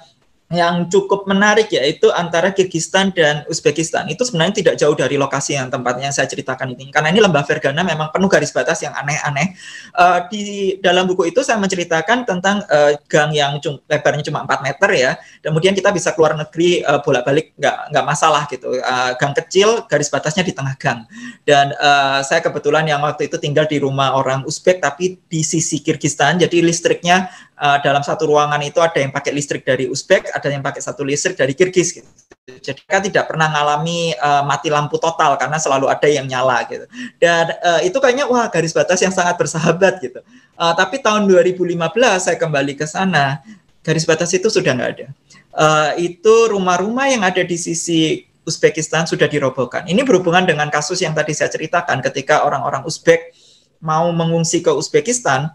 [0.47, 4.07] yang cukup menarik yaitu antara Kirgistan dan Uzbekistan.
[4.07, 6.95] Itu sebenarnya tidak jauh dari lokasi yang tempatnya saya ceritakan ini.
[6.95, 9.59] Karena ini lembah Fergana memang penuh garis batas yang aneh-aneh.
[9.91, 13.59] Uh, di dalam buku itu saya menceritakan tentang uh, gang yang
[13.91, 15.13] lebarnya cuma 4 meter ya.
[15.43, 18.71] Kemudian kita bisa keluar negeri uh, bolak-balik nggak nggak masalah gitu.
[18.71, 21.11] Uh, gang kecil garis batasnya di tengah gang.
[21.43, 25.83] Dan uh, saya kebetulan yang waktu itu tinggal di rumah orang Uzbek tapi di sisi
[25.83, 26.39] Kirgistan.
[26.39, 30.63] Jadi listriknya uh, dalam satu ruangan itu ada yang pakai listrik dari Uzbek, ada yang
[30.63, 32.09] pakai satu listrik dari Kirgis gitu.
[32.47, 36.87] Jadi kan tidak pernah mengalami uh, mati lampu total karena selalu ada yang nyala gitu.
[37.19, 40.23] Dan uh, itu kayaknya wah garis batas yang sangat bersahabat gitu.
[40.55, 41.75] Uh, tapi tahun 2015
[42.23, 43.43] saya kembali ke sana,
[43.83, 45.07] garis batas itu sudah nggak ada.
[45.57, 49.83] Uh, itu rumah-rumah yang ada di sisi Uzbekistan sudah dirobohkan.
[49.91, 53.35] Ini berhubungan dengan kasus yang tadi saya ceritakan ketika orang-orang Uzbek
[53.83, 55.51] mau mengungsi ke Uzbekistan,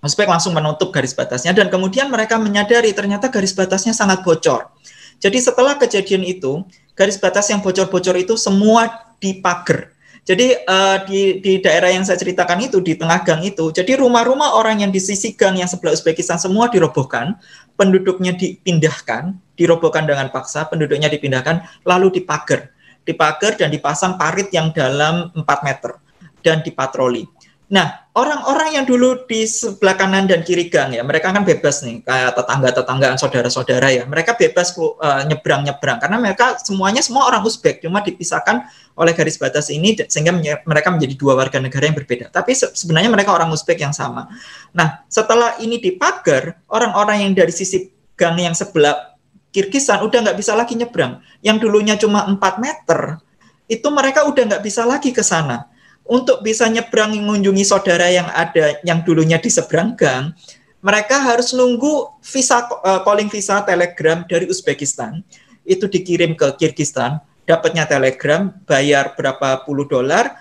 [0.00, 4.72] Uzbek langsung menutup garis batasnya dan kemudian mereka menyadari ternyata garis batasnya sangat bocor.
[5.20, 6.64] Jadi setelah kejadian itu,
[6.96, 8.88] garis batas yang bocor-bocor itu semua
[9.20, 9.92] dipagar.
[10.24, 14.56] Jadi uh, di, di daerah yang saya ceritakan itu di tengah gang itu, jadi rumah-rumah
[14.56, 17.40] orang yang di sisi gang yang sebelah Uzbekistan semua dirobohkan,
[17.76, 22.68] penduduknya dipindahkan, dirobohkan dengan paksa, penduduknya dipindahkan, lalu dipagar,
[23.08, 25.96] dipagar dan dipasang parit yang dalam 4 meter
[26.44, 27.24] dan dipatroli.
[27.70, 32.02] Nah, orang-orang yang dulu di sebelah kanan dan kiri gang ya, mereka kan bebas nih,
[32.02, 34.02] kayak tetangga-tetanggaan, saudara-saudara ya.
[34.10, 38.66] Mereka bebas uh, nyebrang-nyebrang karena mereka semuanya semua orang Uzbek, cuma dipisahkan
[38.98, 40.34] oleh garis batas ini sehingga
[40.66, 42.34] mereka menjadi dua warga negara yang berbeda.
[42.34, 44.26] Tapi se sebenarnya mereka orang Uzbek yang sama.
[44.74, 47.86] Nah, setelah ini dipagar, orang-orang yang dari sisi
[48.18, 49.14] gang yang sebelah
[49.50, 51.22] Kirgisan udah nggak bisa lagi nyebrang.
[51.42, 53.18] Yang dulunya cuma 4 meter,
[53.66, 55.70] itu mereka udah nggak bisa lagi ke sana
[56.10, 60.34] untuk bisa nyebrang mengunjungi saudara yang ada yang dulunya di seberang gang,
[60.82, 65.22] mereka harus nunggu visa uh, calling visa telegram dari Uzbekistan.
[65.62, 70.34] Itu dikirim ke Kirgistan, dapatnya telegram, bayar berapa puluh dolar,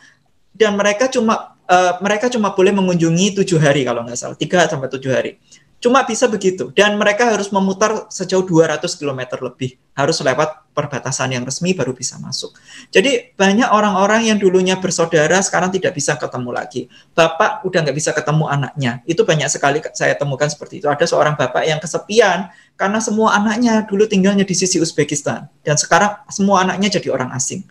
[0.57, 4.89] dan mereka cuma uh, mereka cuma boleh mengunjungi tujuh hari kalau nggak salah, tiga sampai
[4.89, 5.37] tujuh hari.
[5.79, 6.75] Cuma bisa begitu.
[6.75, 9.79] Dan mereka harus memutar sejauh 200 km lebih.
[9.95, 12.51] Harus lewat perbatasan yang resmi baru bisa masuk.
[12.91, 16.91] Jadi banyak orang-orang yang dulunya bersaudara sekarang tidak bisa ketemu lagi.
[17.15, 18.99] Bapak udah nggak bisa ketemu anaknya.
[19.07, 20.91] Itu banyak sekali saya temukan seperti itu.
[20.91, 25.47] Ada seorang bapak yang kesepian karena semua anaknya dulu tinggalnya di sisi Uzbekistan.
[25.63, 27.63] Dan sekarang semua anaknya jadi orang asing.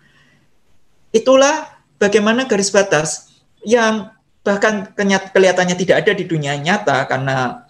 [1.13, 7.68] Itulah bagaimana garis batas yang bahkan kelihatannya tidak ada di dunia nyata karena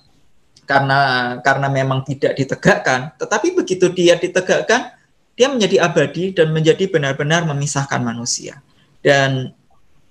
[0.69, 1.01] karena
[1.41, 4.93] karena memang tidak ditegakkan, tetapi begitu dia ditegakkan,
[5.33, 8.61] dia menjadi abadi dan menjadi benar-benar memisahkan manusia.
[9.01, 9.57] Dan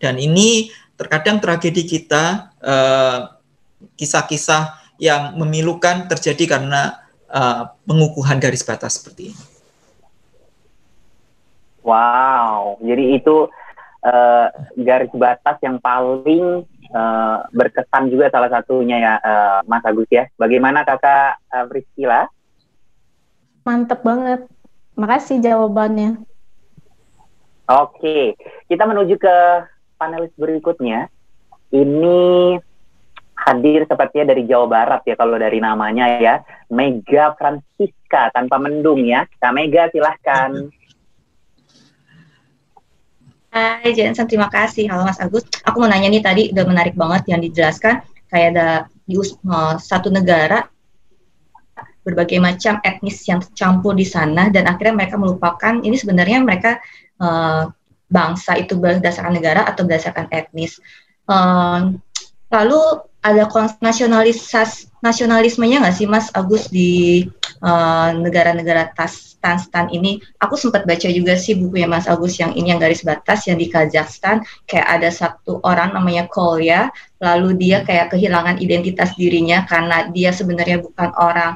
[0.02, 3.20] dan ini terkadang tragedi kita eh,
[3.94, 9.44] kisah-kisah yang memilukan terjadi karena uh, pengukuhan garis batas seperti ini.
[11.86, 13.48] Wow, jadi itu
[14.04, 16.68] uh, garis batas yang paling
[16.98, 20.26] uh, berkesan juga salah satunya ya uh, Mas Agus ya.
[20.36, 22.26] Bagaimana kakak uh, Priscila?
[23.62, 24.50] Mantep banget.
[24.98, 26.18] Makasih jawabannya.
[27.68, 28.40] Oke,
[28.72, 29.38] kita menuju ke
[30.00, 31.12] panelis berikutnya.
[31.70, 32.56] Ini
[33.38, 36.42] hadir sepertinya dari Jawa Barat ya kalau dari namanya ya.
[36.72, 39.28] Mega Francisca tanpa mendung ya.
[39.38, 40.72] Kak Mega silahkan.
[43.58, 44.86] Hai Jensen, terima kasih.
[44.86, 45.42] Halo Mas Agus.
[45.66, 48.70] Aku mau nanya nih tadi udah menarik banget yang dijelaskan kayak ada
[49.10, 50.62] di uh, satu negara
[52.06, 56.78] berbagai macam etnis yang tercampur di sana dan akhirnya mereka melupakan ini sebenarnya mereka
[57.18, 57.66] uh,
[58.14, 60.78] bangsa itu berdasarkan negara atau berdasarkan etnis.
[61.26, 61.98] Uh,
[62.48, 62.80] Lalu
[63.26, 63.44] ada
[63.84, 67.26] nasionalisas nasionalismenya nggak sih Mas Agus di
[67.62, 70.18] uh, negara-negara tas stan-stan ini?
[70.42, 73.70] Aku sempat baca juga sih bukunya Mas Agus yang ini yang garis batas yang di
[73.70, 74.42] Kazakhstan.
[74.66, 76.90] Kayak ada satu orang namanya Kolya,
[77.22, 81.56] lalu dia kayak kehilangan identitas dirinya karena dia sebenarnya bukan orang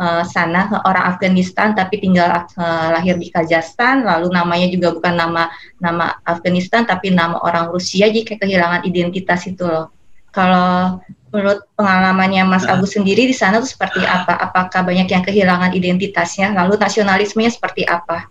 [0.00, 4.04] uh, sana orang Afghanistan tapi tinggal uh, lahir di Kazakhstan.
[4.04, 5.48] Lalu namanya juga bukan nama
[5.80, 9.92] nama Afghanistan tapi nama orang Rusia jadi kayak kehilangan identitas itu loh.
[10.32, 11.00] Kalau
[11.36, 12.80] menurut pengalamannya Mas nah.
[12.80, 14.32] Agus sendiri di sana tuh seperti apa?
[14.40, 16.56] Apakah banyak yang kehilangan identitasnya?
[16.56, 18.24] Lalu nasionalismenya seperti apa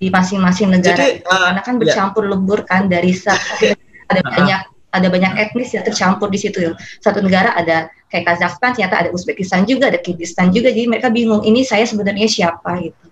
[0.00, 0.96] di masing-masing negara?
[0.96, 1.80] Jadi, uh, Karena kan ya.
[1.84, 2.30] bercampur ya.
[2.32, 3.12] lebur kan dari
[4.10, 4.60] ada banyak
[4.94, 6.72] ada banyak etnis yang tercampur di situ.
[7.04, 10.70] Satu negara ada kayak Kazakhstan, ternyata ada Uzbekistan juga, ada Kyrgyzstan juga.
[10.70, 13.04] Jadi mereka bingung ini saya sebenarnya siapa gitu.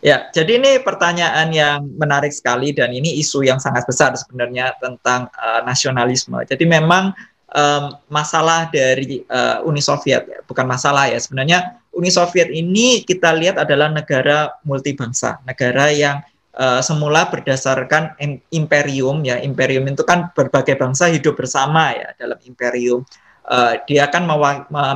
[0.00, 5.28] Ya, jadi ini pertanyaan yang menarik sekali dan ini isu yang sangat besar sebenarnya tentang
[5.36, 6.40] uh, nasionalisme.
[6.48, 7.12] Jadi memang
[7.52, 13.60] um, masalah dari uh, Uni Soviet, bukan masalah ya sebenarnya Uni Soviet ini kita lihat
[13.60, 16.24] adalah negara multibangsa, negara yang
[16.56, 18.16] uh, semula berdasarkan
[18.56, 23.04] imperium ya, imperium itu kan berbagai bangsa hidup bersama ya dalam imperium.
[23.50, 24.30] Uh, dia akan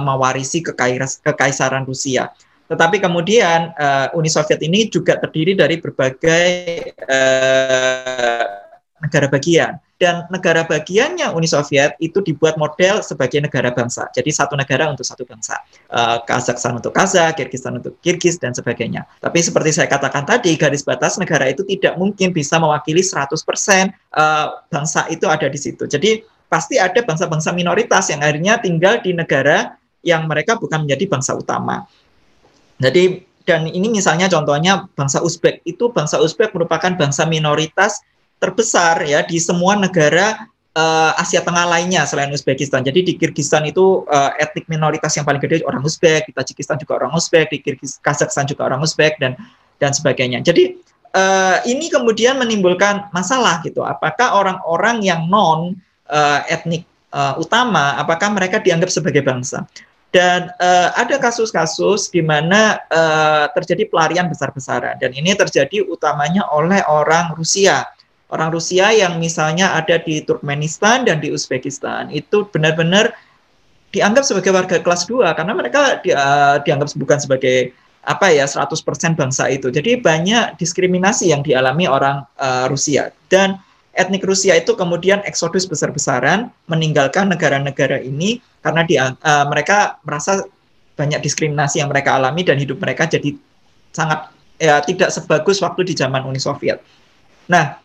[0.01, 0.63] mewarisi
[1.21, 2.31] kekaisaran Rusia
[2.75, 6.51] tetapi kemudian uh, Uni Soviet ini juga terdiri dari berbagai
[7.07, 8.45] uh,
[8.99, 14.11] negara bagian dan negara bagiannya Uni Soviet itu dibuat model sebagai negara bangsa.
[14.11, 15.55] Jadi satu negara untuk satu bangsa.
[15.87, 19.07] Uh, Kazakhstan untuk Kazakh, Kyrgyzstan untuk Kyrgyz dan sebagainya.
[19.23, 24.67] Tapi seperti saya katakan tadi, garis batas negara itu tidak mungkin bisa mewakili 100% uh,
[24.67, 25.87] bangsa itu ada di situ.
[25.87, 31.39] Jadi pasti ada bangsa-bangsa minoritas yang akhirnya tinggal di negara yang mereka bukan menjadi bangsa
[31.39, 31.87] utama.
[32.79, 38.01] Jadi dan ini misalnya contohnya bangsa Uzbek itu bangsa Uzbek merupakan bangsa minoritas
[38.41, 42.83] terbesar ya di semua negara uh, Asia Tengah lainnya selain Uzbekistan.
[42.83, 47.05] Jadi di Kyrgyzstan itu uh, etnik minoritas yang paling gede orang Uzbek, di Tajikistan juga
[47.05, 47.59] orang Uzbek, di
[48.03, 49.39] Kazakhstan juga orang Uzbek dan
[49.79, 50.43] dan sebagainya.
[50.43, 50.81] Jadi
[51.15, 53.85] uh, ini kemudian menimbulkan masalah gitu.
[53.87, 55.79] Apakah orang-orang yang non
[56.11, 56.85] uh, etnik
[57.15, 59.65] uh, utama apakah mereka dianggap sebagai bangsa?
[60.15, 66.79] Dan uh, ada kasus-kasus di mana uh, terjadi pelarian besar-besaran dan ini terjadi utamanya oleh
[66.87, 67.83] orang Rusia.
[68.31, 73.11] Orang Rusia yang misalnya ada di Turkmenistan dan di Uzbekistan itu benar-benar
[73.91, 77.75] dianggap sebagai warga kelas 2 karena mereka di, uh, dianggap bukan sebagai
[78.07, 79.67] apa ya 100% bangsa itu.
[79.75, 83.59] Jadi banyak diskriminasi yang dialami orang uh, Rusia dan
[83.95, 90.45] etnik Rusia itu kemudian eksodus besar-besaran meninggalkan negara-negara ini karena dia uh, mereka merasa
[90.95, 93.35] banyak diskriminasi yang mereka alami dan hidup mereka jadi
[93.95, 96.83] sangat ya tidak sebagus waktu di zaman Uni Soviet.
[97.51, 97.79] Nah,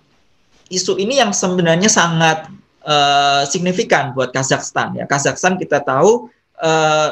[0.69, 2.49] isu ini yang sebenarnya sangat
[2.85, 5.05] uh, signifikan buat Kazakhstan ya.
[5.09, 6.29] Kazakhstan kita tahu
[6.61, 7.09] uh,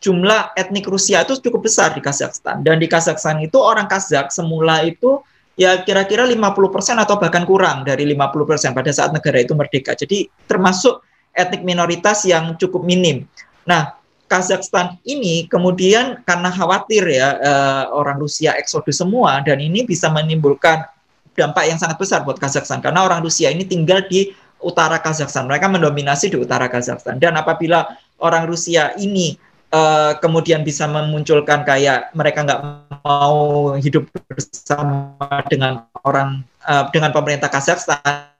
[0.00, 4.80] jumlah etnik Rusia itu cukup besar di Kazakhstan dan di Kazakhstan itu orang Kazakh semula
[4.82, 5.20] itu
[5.58, 9.96] ya kira-kira 50% atau bahkan kurang dari 50% pada saat negara itu merdeka.
[9.96, 11.02] Jadi termasuk
[11.34, 13.26] etnik minoritas yang cukup minim.
[13.66, 20.06] Nah, Kazakhstan ini kemudian karena khawatir ya uh, orang Rusia eksodus semua dan ini bisa
[20.06, 20.86] menimbulkan
[21.34, 24.30] dampak yang sangat besar buat Kazakhstan karena orang Rusia ini tinggal di
[24.62, 25.50] utara Kazakhstan.
[25.50, 27.90] Mereka mendominasi di utara Kazakhstan dan apabila
[28.22, 29.34] orang Rusia ini
[29.74, 32.60] uh, kemudian bisa memunculkan kayak mereka nggak
[33.02, 35.16] mau hidup bersama
[35.48, 38.30] dengan orang uh, dengan pemerintah Kazakhstan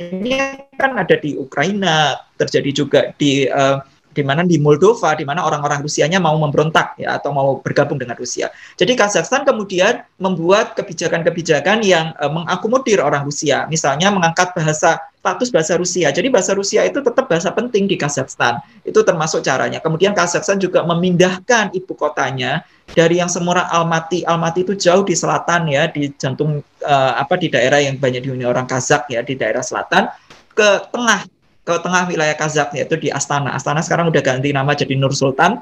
[0.00, 0.38] ini
[0.80, 5.86] kan ada di Ukraina terjadi juga di uh, di mana di Moldova di mana orang-orang
[5.86, 8.50] Rusianya mau memberontak ya atau mau bergabung dengan Rusia.
[8.74, 15.76] Jadi Kazakhstan kemudian membuat kebijakan-kebijakan yang uh, mengakomodir orang Rusia, misalnya mengangkat bahasa status bahasa
[15.76, 16.08] Rusia.
[16.08, 18.56] Jadi bahasa Rusia itu tetap bahasa penting di Kazakhstan.
[18.88, 19.76] Itu termasuk caranya.
[19.78, 22.64] Kemudian Kazakhstan juga memindahkan ibu kotanya
[22.96, 24.24] dari yang semula Almaty.
[24.24, 28.48] Almaty itu jauh di selatan ya, di jantung uh, apa di daerah yang banyak dihuni
[28.48, 30.08] orang Kazakh ya, di daerah selatan
[30.56, 31.28] ke tengah
[31.68, 33.52] ke tengah wilayah Kazakh yaitu di Astana.
[33.52, 35.60] Astana sekarang udah ganti nama jadi Nur Sultan.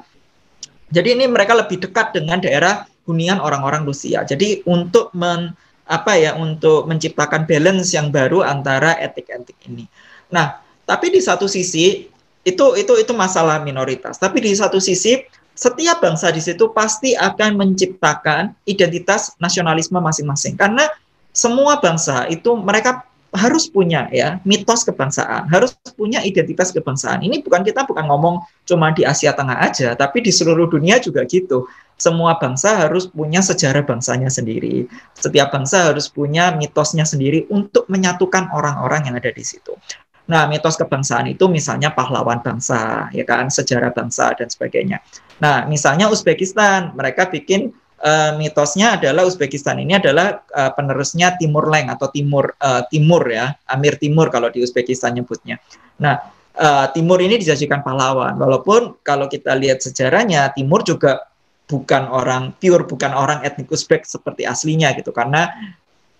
[0.89, 4.23] Jadi ini mereka lebih dekat dengan daerah hunian orang-orang Rusia.
[4.23, 5.53] Jadi untuk men,
[5.89, 9.89] apa ya untuk menciptakan balance yang baru antara etik-etik ini.
[10.29, 12.05] Nah, tapi di satu sisi
[12.45, 14.21] itu itu itu masalah minoritas.
[14.21, 15.17] Tapi di satu sisi
[15.57, 20.87] setiap bangsa di situ pasti akan menciptakan identitas nasionalisme masing-masing karena
[21.35, 27.21] semua bangsa itu mereka harus punya ya mitos kebangsaan, harus punya identitas kebangsaan.
[27.21, 31.21] Ini bukan kita bukan ngomong cuma di Asia Tengah aja, tapi di seluruh dunia juga
[31.29, 31.69] gitu.
[31.99, 34.87] Semua bangsa harus punya sejarah bangsanya sendiri.
[35.19, 39.75] Setiap bangsa harus punya mitosnya sendiri untuk menyatukan orang-orang yang ada di situ.
[40.29, 45.01] Nah, mitos kebangsaan itu misalnya pahlawan bangsa, ya kan, sejarah bangsa dan sebagainya.
[45.41, 47.73] Nah, misalnya Uzbekistan, mereka bikin
[48.05, 53.57] uh, mitosnya adalah Uzbekistan ini adalah uh, penerusnya Timur Leng atau Timur uh, Timur ya,
[53.73, 55.57] Amir Timur kalau di Uzbekistan nyebutnya.
[55.97, 56.21] Nah,
[56.61, 61.25] uh, Timur ini disajikan pahlawan, walaupun kalau kita lihat sejarahnya Timur juga
[61.69, 65.53] bukan orang pure, bukan orang etnik Uzbek seperti aslinya gitu, karena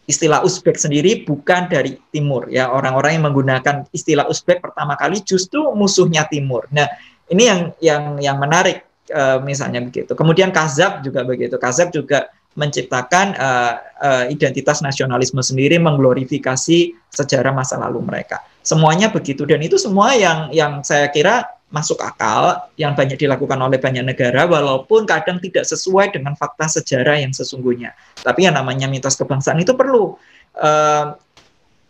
[0.06, 5.70] istilah Uzbek sendiri bukan dari timur ya orang-orang yang menggunakan istilah Uzbek pertama kali justru
[5.74, 6.66] musuhnya timur.
[6.74, 6.90] Nah
[7.30, 10.18] ini yang yang yang menarik uh, misalnya begitu.
[10.18, 11.62] Kemudian Kazak juga begitu.
[11.62, 18.42] Kazak juga menciptakan uh, uh, identitas nasionalisme sendiri, mengglorifikasi sejarah masa lalu mereka.
[18.62, 23.78] Semuanya begitu dan itu semua yang yang saya kira masuk akal yang banyak dilakukan oleh
[23.78, 27.94] banyak negara walaupun kadang tidak sesuai dengan fakta sejarah yang sesungguhnya.
[28.26, 30.18] Tapi yang namanya mitos kebangsaan itu perlu
[30.58, 31.14] uh,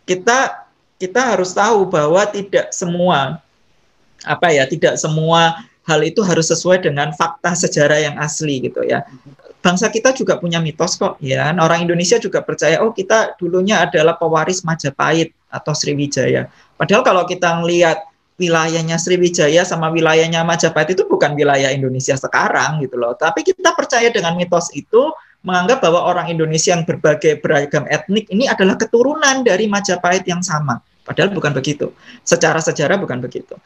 [0.04, 0.68] kita
[1.00, 3.40] kita harus tahu bahwa tidak semua
[4.28, 9.00] apa ya tidak semua hal itu harus sesuai dengan fakta sejarah yang asli gitu ya.
[9.64, 11.56] Bangsa kita juga punya mitos kok ya.
[11.56, 16.48] Orang Indonesia juga percaya oh kita dulunya adalah pewaris Majapahit atau Sriwijaya.
[16.78, 18.00] Padahal kalau kita melihat
[18.40, 23.12] wilayahnya Sriwijaya sama wilayahnya Majapahit itu bukan wilayah Indonesia sekarang gitu loh.
[23.12, 25.12] Tapi kita percaya dengan mitos itu
[25.44, 30.80] menganggap bahwa orang Indonesia yang berbagai beragam etnik ini adalah keturunan dari Majapahit yang sama.
[31.04, 31.92] Padahal bukan begitu.
[32.24, 33.56] Secara sejarah bukan begitu.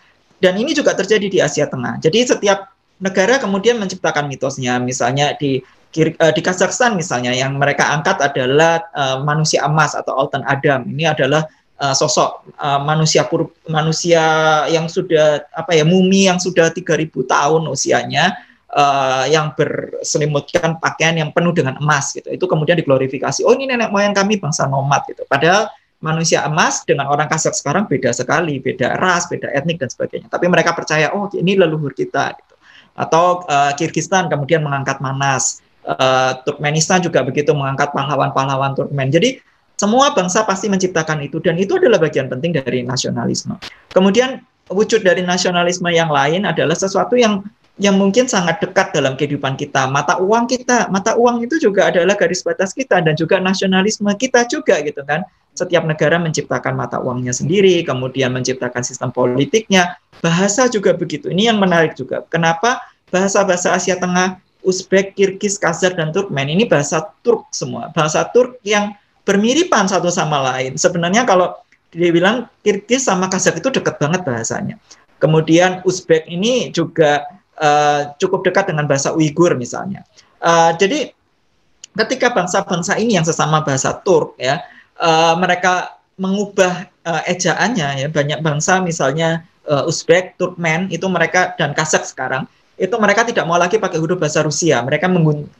[0.43, 2.03] Dan ini juga terjadi di Asia Tengah.
[2.03, 4.78] Jadi setiap negara kemudian menciptakan mitosnya.
[4.78, 5.62] Misalnya di
[5.95, 10.87] eh, di Kazakhstan misalnya yang mereka angkat adalah uh, manusia emas atau Altan Adam.
[10.87, 11.47] Ini adalah
[11.81, 14.22] uh, sosok uh, manusia pur manusia
[14.70, 18.35] yang sudah apa ya mumi yang sudah 3000 tahun usianya
[18.75, 22.29] uh, yang berselimutkan pakaian yang penuh dengan emas gitu.
[22.29, 23.47] Itu kemudian diglorifikasi.
[23.47, 25.22] Oh ini nenek moyang kami bangsa nomad gitu.
[25.31, 25.70] Padahal
[26.03, 30.29] manusia emas dengan orang Kazakh sekarang beda sekali, beda ras, beda etnik dan sebagainya.
[30.29, 32.55] Tapi mereka percaya oh ini leluhur kita gitu.
[32.95, 35.64] Atau uh, Kirgistan kemudian mengangkat Manas.
[35.85, 39.12] Uh, Turkmenistan juga begitu mengangkat pahlawan-pahlawan Turkmen.
[39.12, 39.37] Jadi
[39.75, 43.59] semua bangsa pasti menciptakan itu dan itu adalah bagian penting dari nasionalisme.
[43.91, 47.43] Kemudian wujud dari nasionalisme yang lain adalah sesuatu yang
[47.83, 49.91] yang mungkin sangat dekat dalam kehidupan kita.
[49.91, 54.47] Mata uang kita, mata uang itu juga adalah garis batas kita dan juga nasionalisme kita
[54.47, 55.27] juga gitu kan.
[55.55, 59.99] Setiap negara menciptakan mata uangnya sendiri, kemudian menciptakan sistem politiknya.
[60.22, 61.31] Bahasa juga begitu.
[61.31, 62.22] Ini yang menarik juga.
[62.31, 62.79] Kenapa
[63.11, 67.91] bahasa-bahasa Asia Tengah, Uzbek, Kirgis, Kazakh dan Turkmen ini bahasa Turk semua.
[67.95, 68.95] Bahasa Turk yang
[69.25, 70.77] bermiripan satu sama lain.
[70.77, 71.57] Sebenarnya kalau
[71.91, 74.77] dibilang Kirgis sama Kazakh itu dekat banget bahasanya.
[75.22, 77.25] Kemudian Uzbek ini juga
[77.57, 80.05] uh, cukup dekat dengan bahasa Uighur misalnya.
[80.45, 81.14] Uh, jadi
[81.97, 84.61] ketika bangsa-bangsa ini yang sesama bahasa Turk ya,
[85.01, 91.72] uh, mereka mengubah uh, ejaannya ya banyak bangsa misalnya uh, Uzbek, Turkmen itu mereka dan
[91.72, 92.45] Kazakh sekarang
[92.75, 95.07] itu mereka tidak mau lagi pakai huruf bahasa Rusia, mereka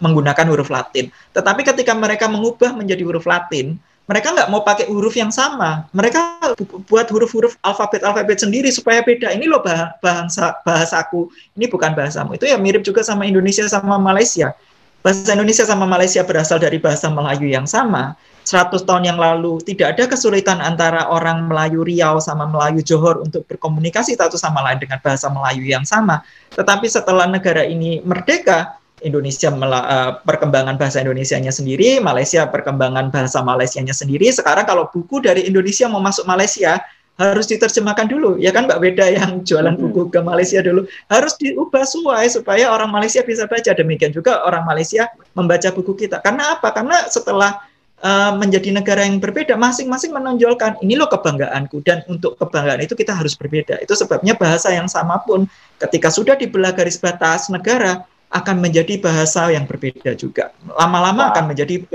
[0.03, 1.15] menggunakan huruf Latin.
[1.31, 5.89] Tetapi ketika mereka mengubah menjadi huruf Latin, mereka nggak mau pakai huruf yang sama.
[5.97, 6.53] Mereka
[6.91, 9.33] buat huruf-huruf alfabet-alfabet sendiri supaya beda.
[9.33, 12.37] Ini loh bahasa bahasaku, ini bukan bahasamu.
[12.37, 14.53] Itu ya mirip juga sama Indonesia sama Malaysia.
[15.01, 18.13] Bahasa Indonesia sama Malaysia berasal dari bahasa Melayu yang sama,
[18.45, 23.49] 100 tahun yang lalu tidak ada kesulitan antara orang Melayu Riau sama Melayu Johor untuk
[23.49, 26.21] berkomunikasi satu sama lain dengan bahasa Melayu yang sama.
[26.53, 33.93] Tetapi setelah negara ini merdeka, Indonesia uh, perkembangan bahasa Indonesianya sendiri, Malaysia perkembangan bahasa Malaysianya
[33.97, 34.29] sendiri.
[34.33, 36.81] Sekarang kalau buku dari Indonesia mau masuk Malaysia
[37.15, 41.87] harus diterjemahkan dulu, ya kan Mbak Beda yang jualan buku ke Malaysia dulu harus diubah
[41.87, 43.71] sesuai supaya orang Malaysia bisa baca.
[43.71, 45.07] Demikian juga orang Malaysia
[45.39, 46.19] membaca buku kita.
[46.19, 46.75] Karena apa?
[46.75, 47.63] Karena setelah
[48.05, 53.17] uh, menjadi negara yang berbeda, masing-masing menonjolkan ini loh kebanggaanku dan untuk kebanggaan itu kita
[53.17, 53.81] harus berbeda.
[53.81, 55.49] Itu sebabnya bahasa yang sama pun
[55.81, 60.53] ketika sudah dibelah garis batas negara akan menjadi bahasa yang berbeda juga.
[60.67, 61.31] Lama-lama wow.
[61.33, 61.87] akan menjadi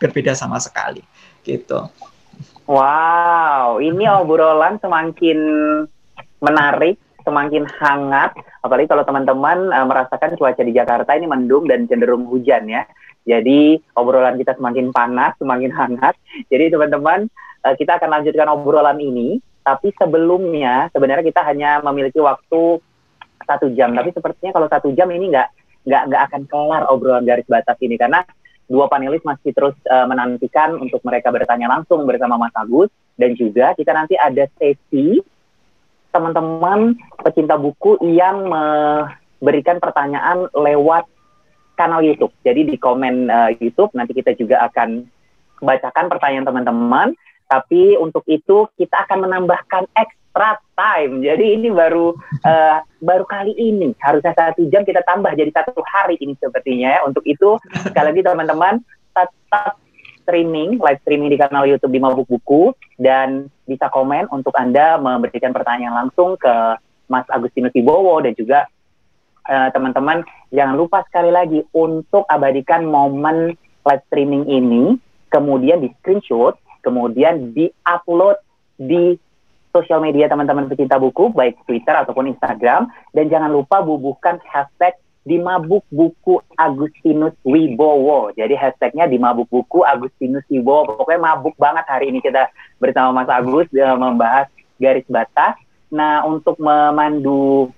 [0.00, 1.04] berbeda sama sekali.
[1.44, 1.80] Gitu.
[2.64, 5.38] Wow, ini obrolan semakin
[6.40, 8.32] menarik, semakin hangat.
[8.64, 12.88] Apalagi kalau teman-teman uh, merasakan cuaca di Jakarta ini mendung dan cenderung hujan ya.
[13.28, 16.14] Jadi obrolan kita semakin panas, semakin hangat.
[16.48, 17.28] Jadi teman-teman,
[17.64, 19.38] uh, kita akan lanjutkan obrolan ini.
[19.60, 22.80] Tapi sebelumnya sebenarnya kita hanya memiliki waktu
[23.44, 23.92] satu jam.
[23.92, 25.48] Tapi sepertinya kalau satu jam ini nggak
[25.84, 28.24] nggak nggak akan kelar obrolan garis batas ini karena
[28.70, 33.74] dua panelis masih terus uh, menantikan untuk mereka bertanya langsung bersama Mas Agus dan juga
[33.74, 35.18] kita nanti ada sesi
[36.14, 41.06] teman-teman pecinta buku yang memberikan pertanyaan lewat
[41.80, 42.36] kanal YouTube.
[42.44, 45.08] Jadi di komen uh, YouTube nanti kita juga akan
[45.64, 47.08] bacakan pertanyaan teman-teman.
[47.48, 51.24] Tapi untuk itu kita akan menambahkan extra time.
[51.24, 52.12] Jadi ini baru
[52.44, 57.00] uh, baru kali ini harusnya satu jam kita tambah jadi satu hari ini sepertinya ya.
[57.08, 57.56] Untuk itu
[57.88, 58.84] sekali lagi teman-teman
[59.16, 59.80] tetap
[60.22, 62.70] streaming, live streaming di kanal YouTube di Mabuk Buku
[63.02, 66.78] dan bisa komen untuk Anda memberikan pertanyaan langsung ke
[67.10, 68.70] Mas Agustinus Ibowo dan juga
[69.50, 74.94] teman-teman uh, jangan lupa sekali lagi untuk abadikan momen live streaming ini
[75.30, 76.54] kemudian di screenshot
[76.86, 78.38] kemudian di-upload
[78.78, 79.18] di
[79.70, 85.36] sosial media teman-teman pecinta buku baik Twitter ataupun Instagram dan jangan lupa bubuhkan hashtag di
[85.36, 88.32] mabuk buku Agustinus Wibowo.
[88.32, 90.96] Jadi hashtagnya di mabuk buku Agustinus Wibowo.
[90.96, 92.48] Pokoknya mabuk banget hari ini kita
[92.80, 94.48] bersama Mas Agus uh, membahas
[94.80, 95.60] garis batas.
[95.92, 97.68] Nah untuk memandu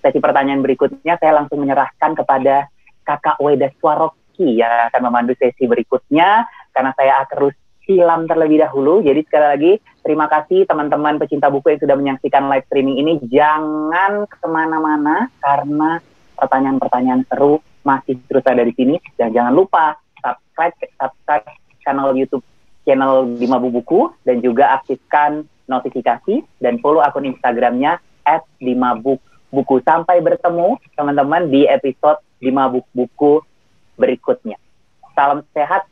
[0.00, 2.70] sesi pertanyaan berikutnya, saya langsung menyerahkan kepada
[3.02, 6.44] Kakak Weda Swarovski yang akan memandu sesi berikutnya
[6.76, 7.56] karena saya terus
[7.88, 9.00] silam terlebih dahulu.
[9.00, 9.72] Jadi sekali lagi
[10.04, 13.12] terima kasih teman-teman pecinta buku yang sudah menyaksikan live streaming ini.
[13.32, 16.04] Jangan ke mana-mana karena
[16.36, 21.48] pertanyaan-pertanyaan seru masih terus ada di sini dan jangan lupa subscribe subscribe
[21.80, 22.44] channel YouTube
[22.84, 27.96] channel Lima Buku dan juga aktifkan notifikasi dan follow akun Instagramnya
[28.28, 28.44] at.
[29.84, 33.40] Sampai bertemu teman-teman di episode Lima Buku
[33.96, 34.60] berikutnya.
[35.16, 35.88] Salam sehat,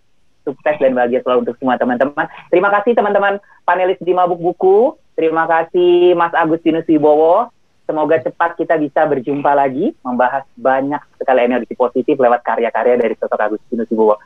[0.46, 2.30] sukses dan bahagia selalu untuk semua teman-teman.
[2.52, 4.94] Terima kasih teman-teman panelis di Mabuk Buku.
[5.18, 7.50] Terima kasih Mas Agustinus Wibowo.
[7.86, 13.38] Semoga cepat kita bisa berjumpa lagi, membahas banyak sekali energi positif lewat karya-karya dari sosok
[13.38, 14.18] Agustinus Ibowo.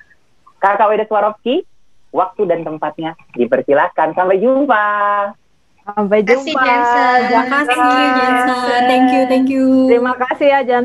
[0.60, 1.64] Kakak Weda Swarovski,
[2.12, 4.12] waktu dan tempatnya dipersilahkan.
[4.12, 4.84] Sampai jumpa.
[5.94, 6.62] Sampai jumpa.
[7.26, 7.78] Terima kasih,
[8.16, 8.82] Jensen.
[8.86, 9.66] Thank you, thank you.
[9.90, 10.84] Terima kasih ya, Jan.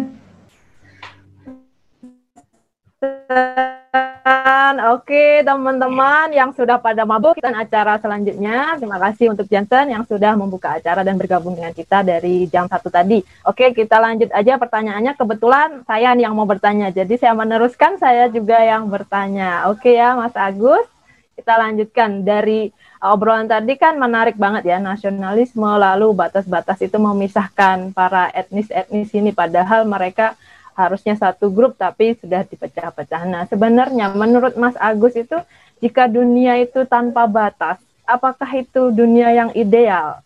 [4.86, 8.76] Oke, teman-teman yang sudah pada mabuk dan acara selanjutnya.
[8.82, 12.90] Terima kasih untuk Jansen yang sudah membuka acara dan bergabung dengan kita dari jam satu
[12.90, 13.22] tadi.
[13.46, 15.14] Oke, kita lanjut aja pertanyaannya.
[15.14, 19.70] Kebetulan saya yang mau bertanya, jadi saya meneruskan saya juga yang bertanya.
[19.70, 20.90] Oke ya, Mas Agus.
[21.36, 22.72] Kita lanjutkan dari
[23.12, 29.84] obrolan tadi kan menarik banget ya nasionalisme lalu batas-batas itu memisahkan para etnis-etnis ini padahal
[29.84, 30.34] mereka
[30.76, 33.24] harusnya satu grup tapi sudah dipecah-pecah.
[33.24, 35.40] Nah, sebenarnya menurut Mas Agus itu
[35.80, 40.20] jika dunia itu tanpa batas, apakah itu dunia yang ideal?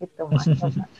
[0.00, 0.48] Itu Mas.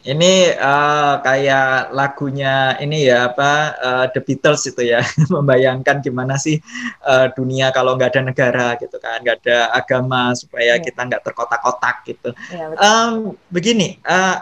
[0.00, 6.56] ini uh, kayak lagunya ini ya apa uh, The Beatles itu ya membayangkan gimana sih
[7.04, 10.84] uh, dunia kalau nggak ada negara gitu kan nggak ada agama supaya yeah.
[10.84, 14.40] kita nggak terkotak-kotak gitu yeah, iya, um, begini uh,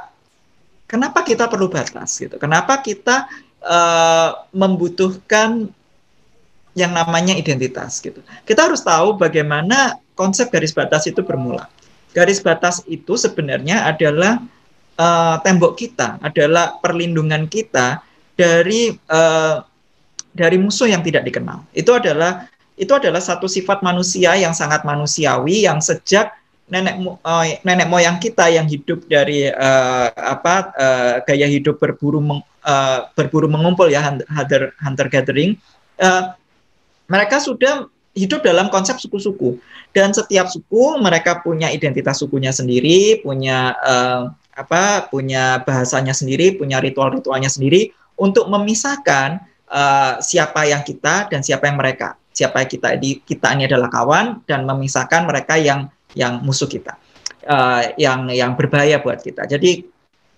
[0.87, 3.27] kenapa kita perlu batas gitu kenapa kita
[3.67, 5.75] uh, membutuhkan
[6.79, 8.23] yang namanya identitas gitu.
[8.47, 11.67] Kita harus tahu bagaimana konsep garis batas itu bermula.
[12.15, 14.39] Garis batas itu sebenarnya adalah
[14.99, 18.03] uh, tembok kita, adalah perlindungan kita
[18.35, 19.65] dari uh,
[20.35, 21.65] dari musuh yang tidak dikenal.
[21.73, 26.31] Itu adalah itu adalah satu sifat manusia yang sangat manusiawi yang sejak
[26.71, 32.41] nenek uh, nenek moyang kita yang hidup dari uh, apa uh, gaya hidup berburu meng,
[32.63, 35.57] uh, berburu mengumpul ya hunter hunter gathering
[35.99, 36.37] uh,
[37.09, 39.57] mereka sudah hidup dalam konsep suku-suku
[39.97, 44.29] dan setiap suku mereka punya identitas sukunya sendiri punya uh,
[44.59, 49.39] apa punya bahasanya sendiri punya ritual-ritualnya sendiri untuk memisahkan
[49.71, 53.91] uh, siapa yang kita dan siapa yang mereka siapa yang kita di kita ini adalah
[53.91, 56.95] kawan dan memisahkan mereka yang yang musuh kita,
[57.51, 59.51] uh, yang yang berbahaya buat kita.
[59.51, 59.83] Jadi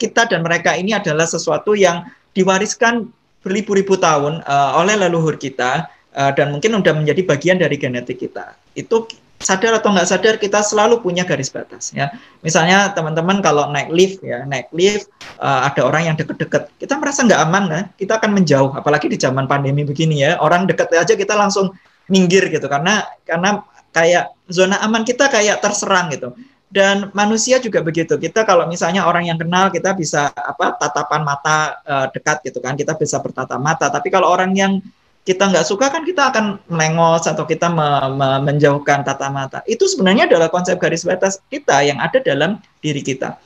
[0.01, 3.13] kita dan mereka ini adalah sesuatu yang diwariskan
[3.45, 8.57] beribu-ribu tahun uh, oleh leluhur kita uh, dan mungkin sudah menjadi bagian dari genetik kita.
[8.73, 9.05] Itu
[9.41, 12.13] sadar atau nggak sadar kita selalu punya garis batas ya.
[12.45, 15.09] Misalnya teman-teman kalau naik lift ya, naik lift
[15.41, 18.71] uh, ada orang yang deket-deket, kita merasa nggak aman ya, kita akan menjauh.
[18.77, 21.73] Apalagi di zaman pandemi begini ya, orang deket aja kita langsung
[22.13, 23.65] minggir gitu karena karena
[23.97, 26.37] kayak zona aman kita kayak terserang gitu.
[26.71, 28.15] Dan manusia juga begitu.
[28.15, 32.79] Kita kalau misalnya orang yang kenal kita bisa apa tatapan mata uh, dekat gitu kan.
[32.79, 33.91] Kita bisa bertatap mata.
[33.91, 34.79] Tapi kalau orang yang
[35.21, 39.61] kita nggak suka kan kita akan melengos atau kita me me menjauhkan tata mata.
[39.69, 43.37] Itu sebenarnya adalah konsep garis batas kita yang ada dalam diri kita.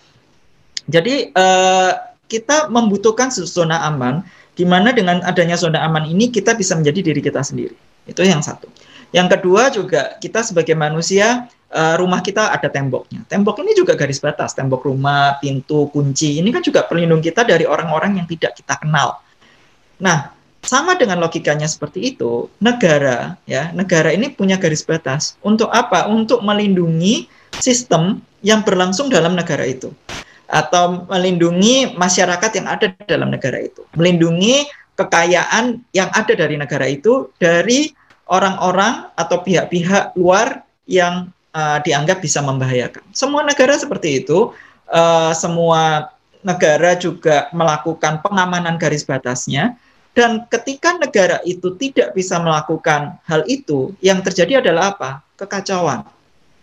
[0.87, 1.93] Jadi uh,
[2.31, 4.23] kita membutuhkan zona aman,
[4.55, 7.75] di mana dengan adanya zona aman ini kita bisa menjadi diri kita sendiri.
[8.07, 8.71] Itu yang satu.
[9.15, 13.23] Yang kedua juga kita sebagai manusia uh, rumah kita ada temboknya.
[13.31, 16.39] Tembok ini juga garis batas, tembok rumah, pintu, kunci.
[16.43, 19.23] Ini kan juga pelindung kita dari orang-orang yang tidak kita kenal.
[20.03, 20.34] Nah,
[20.65, 25.37] sama dengan logikanya seperti itu, negara ya, negara ini punya garis batas.
[25.45, 26.09] Untuk apa?
[26.09, 27.29] Untuk melindungi
[27.61, 29.93] sistem yang berlangsung dalam negara itu
[30.45, 37.33] atau melindungi masyarakat yang ada dalam negara itu, melindungi kekayaan yang ada dari negara itu
[37.41, 37.93] dari
[38.29, 43.03] orang-orang atau pihak-pihak luar yang uh, dianggap bisa membahayakan.
[43.13, 44.53] Semua negara seperti itu,
[44.93, 46.13] uh, semua
[46.45, 49.77] negara juga melakukan pengamanan garis batasnya
[50.15, 55.27] dan ketika negara itu tidak bisa melakukan hal itu, yang terjadi adalah apa?
[55.35, 56.07] Kekacauan.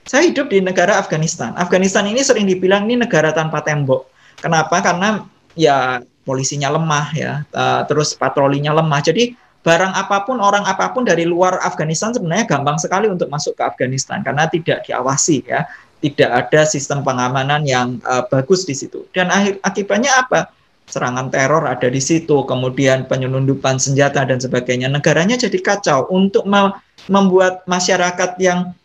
[0.08, 1.52] Saya hidup di negara Afghanistan.
[1.60, 4.08] Afghanistan ini sering dibilang ini negara tanpa tembok.
[4.40, 4.80] Kenapa?
[4.80, 9.04] Karena ya polisinya lemah ya, uh, terus patrolinya lemah.
[9.04, 13.54] Jadi barang apa pun, orang apa pun dari luar Afghanistan sebenarnya gampang sekali untuk masuk
[13.60, 15.68] ke Afghanistan karena tidak diawasi ya,
[16.00, 19.06] tidak ada sistem pengamanan yang uh, bagus di situ.
[19.12, 20.50] Dan akhir akibatnya apa?
[20.92, 24.92] Serangan teror ada di situ, kemudian penyelundupan senjata dan sebagainya.
[24.92, 26.76] Negaranya jadi kacau untuk me
[27.10, 28.76] membuat masyarakat yang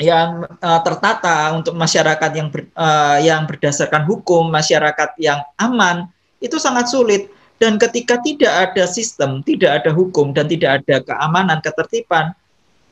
[0.00, 6.08] yang uh, tertata untuk masyarakat yang ber, uh, yang berdasarkan hukum, masyarakat yang aman
[6.40, 7.32] itu sangat sulit.
[7.56, 12.36] Dan ketika tidak ada sistem, tidak ada hukum dan tidak ada keamanan, ketertiban,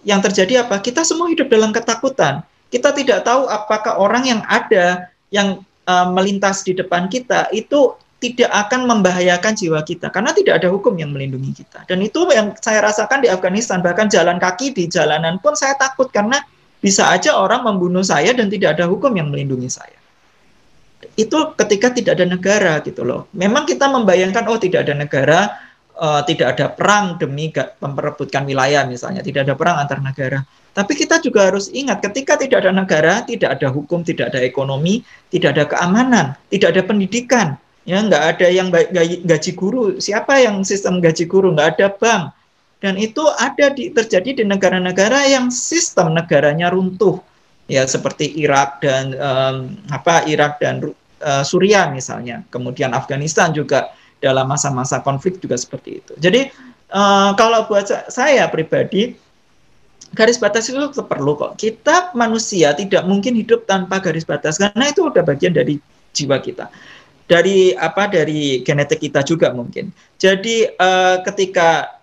[0.09, 0.81] yang terjadi apa?
[0.81, 2.41] Kita semua hidup dalam ketakutan.
[2.73, 7.93] Kita tidak tahu apakah orang yang ada yang uh, melintas di depan kita itu
[8.23, 11.85] tidak akan membahayakan jiwa kita karena tidak ada hukum yang melindungi kita.
[11.85, 16.09] Dan itu yang saya rasakan di Afghanistan, bahkan jalan kaki di jalanan pun saya takut
[16.09, 16.41] karena
[16.81, 19.97] bisa aja orang membunuh saya dan tidak ada hukum yang melindungi saya.
[21.17, 23.29] Itu ketika tidak ada negara gitu loh.
[23.37, 25.41] Memang kita membayangkan oh tidak ada negara,
[25.97, 30.41] uh, tidak ada perang demi memperebutkan wilayah misalnya, tidak ada perang antar negara.
[30.75, 35.07] Tapi kita juga harus ingat ketika tidak ada negara, tidak ada hukum, tidak ada ekonomi,
[35.31, 37.55] tidak ada keamanan, tidak ada pendidikan,
[37.85, 38.69] ya nggak ada yang
[39.25, 40.01] gaji guru.
[40.01, 41.53] Siapa yang sistem gaji guru?
[41.53, 42.23] Nggak ada bank.
[42.81, 47.21] Dan itu ada di, terjadi di negara-negara yang sistem negaranya runtuh.
[47.65, 49.57] Ya seperti Irak dan um,
[49.89, 50.93] apa Irak dan
[51.25, 52.45] uh, Suriah misalnya.
[52.53, 56.13] Kemudian Afghanistan juga dalam masa-masa konflik juga seperti itu.
[56.21, 56.53] Jadi
[56.93, 59.17] uh, kalau buat saya pribadi
[60.13, 60.77] garis batas itu
[61.09, 61.57] perlu kok.
[61.57, 65.81] Kita manusia tidak mungkin hidup tanpa garis batas karena itu udah bagian dari
[66.13, 66.69] jiwa kita
[67.25, 69.89] dari apa dari genetik kita juga mungkin.
[70.21, 72.01] Jadi uh, ketika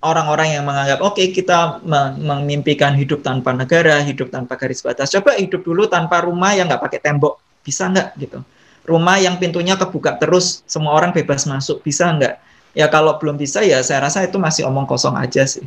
[0.00, 1.82] orang-orang yang menganggap oke okay, kita
[2.16, 6.80] memimpikan hidup tanpa negara, hidup tanpa garis batas, coba hidup dulu tanpa rumah yang nggak
[6.80, 8.40] pakai tembok, bisa nggak gitu?
[8.88, 12.40] Rumah yang pintunya kebuka terus, semua orang bebas masuk, bisa nggak?
[12.72, 15.66] Ya kalau belum bisa ya saya rasa itu masih omong kosong aja sih.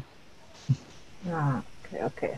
[1.27, 2.17] Nah, oke okay, oke.
[2.17, 2.33] Okay.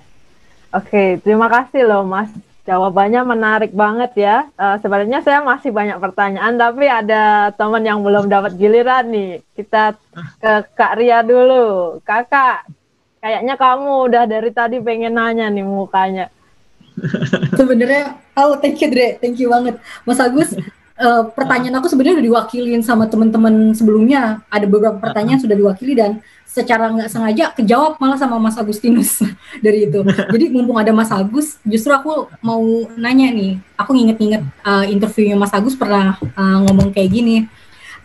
[0.75, 2.27] Oke, okay, terima kasih loh Mas
[2.65, 4.49] Jawabannya menarik banget ya.
[4.57, 9.45] Uh, sebenarnya saya masih banyak pertanyaan, tapi ada teman yang belum dapat giliran nih.
[9.53, 9.93] Kita
[10.41, 12.01] ke Kak Ria dulu.
[12.01, 12.65] Kakak,
[13.21, 16.33] kayaknya kamu udah dari tadi pengen nanya nih mukanya.
[17.53, 19.77] Sebenarnya, oh thank you Dre, thank you banget.
[20.01, 20.57] Mas Agus,
[20.99, 24.43] uh, pertanyaan aku sebenarnya udah diwakilin sama teman-teman sebelumnya.
[24.47, 26.23] Ada beberapa pertanyaan sudah diwakili dan
[26.55, 29.19] secara nggak sengaja kejawab malah sama Mas Agustinus
[29.65, 29.99] dari itu.
[30.07, 32.63] Jadi mumpung ada Mas Agus, justru aku mau
[32.95, 33.59] nanya nih.
[33.75, 37.37] Aku nginget-nginget uh, interviewnya Mas Agus pernah uh, ngomong kayak gini.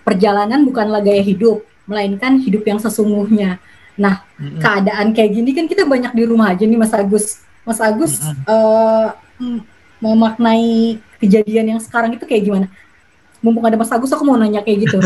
[0.02, 3.62] Perjalanan bukanlah gaya hidup, melainkan hidup yang sesungguhnya.
[4.00, 4.58] Nah, mm-hmm.
[4.58, 7.44] keadaan kayak gini kan kita banyak di rumah aja nih Mas Agus.
[7.62, 8.48] Mas Agus mm-hmm.
[8.48, 9.08] uh,
[10.00, 12.66] memaknai kejadian yang sekarang itu kayak gimana?
[13.40, 14.98] mumpung ada Mas Agus aku mau nanya kayak gitu.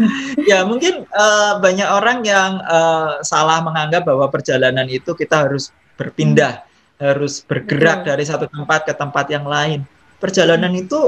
[0.50, 6.62] ya mungkin uh, banyak orang yang uh, salah menganggap bahwa perjalanan itu kita harus berpindah,
[6.62, 7.02] hmm.
[7.02, 8.10] harus bergerak Betul.
[8.14, 9.82] dari satu tempat ke tempat yang lain.
[10.22, 10.82] Perjalanan hmm.
[10.86, 11.00] itu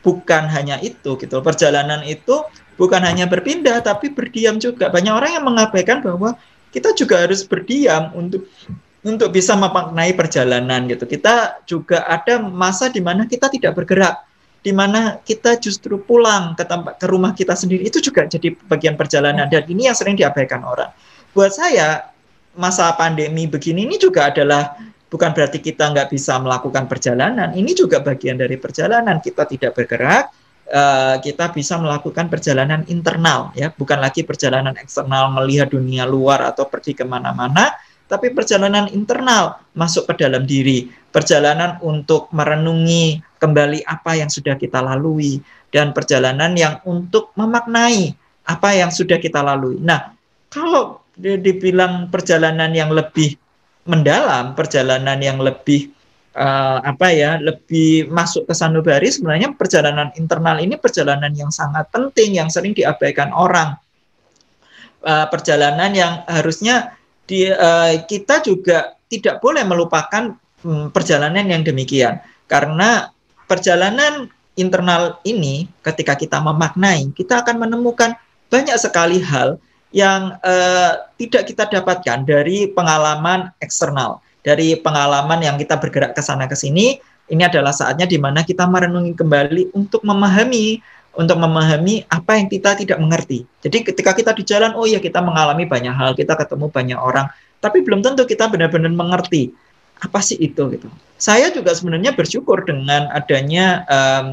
[0.00, 1.36] bukan hanya itu gitu.
[1.44, 2.42] Perjalanan itu
[2.80, 4.88] bukan hanya berpindah tapi berdiam juga.
[4.88, 6.34] Banyak orang yang mengabaikan bahwa
[6.72, 8.48] kita juga harus berdiam untuk
[9.02, 11.04] untuk bisa memaknai perjalanan gitu.
[11.06, 14.22] Kita juga ada masa di mana kita tidak bergerak
[14.62, 18.94] di mana kita justru pulang ke tempat ke rumah kita sendiri itu juga jadi bagian
[18.94, 20.94] perjalanan dan ini yang sering diabaikan orang.
[21.34, 22.14] Buat saya
[22.54, 24.78] masa pandemi begini ini juga adalah
[25.10, 27.50] bukan berarti kita nggak bisa melakukan perjalanan.
[27.52, 29.18] Ini juga bagian dari perjalanan.
[29.18, 30.30] Kita tidak bergerak,
[30.72, 36.64] uh, kita bisa melakukan perjalanan internal ya, bukan lagi perjalanan eksternal melihat dunia luar atau
[36.64, 37.76] pergi ke mana-mana,
[38.06, 44.80] tapi perjalanan internal masuk ke dalam diri, perjalanan untuk merenungi kembali apa yang sudah kita
[44.80, 45.42] lalui
[45.72, 48.14] dan perjalanan yang untuk memaknai
[48.46, 49.78] apa yang sudah kita lalui.
[49.80, 50.12] Nah,
[50.52, 53.36] kalau dibilang perjalanan yang lebih
[53.88, 55.90] mendalam, perjalanan yang lebih
[56.36, 62.36] uh, apa ya, lebih masuk ke sanubari sebenarnya perjalanan internal ini perjalanan yang sangat penting
[62.38, 63.76] yang sering diabaikan orang.
[65.02, 66.94] uh, perjalanan yang harusnya
[67.26, 72.18] di, uh, kita juga tidak boleh melupakan um, perjalanan yang demikian.
[72.48, 73.08] Karena
[73.48, 78.12] perjalanan internal ini ketika kita memaknai kita akan menemukan
[78.52, 79.56] banyak sekali hal
[79.92, 84.20] yang uh, tidak kita dapatkan dari pengalaman eksternal.
[84.42, 86.98] Dari pengalaman yang kita bergerak ke sana ke sini
[87.30, 90.82] ini adalah saatnya di mana kita merenungi kembali untuk memahami
[91.12, 93.44] untuk memahami apa yang kita tidak mengerti.
[93.60, 97.28] Jadi ketika kita di jalan, oh ya kita mengalami banyak hal, kita ketemu banyak orang,
[97.60, 99.52] tapi belum tentu kita benar-benar mengerti
[100.02, 100.88] apa sih itu gitu.
[101.20, 104.26] Saya juga sebenarnya bersyukur dengan adanya um,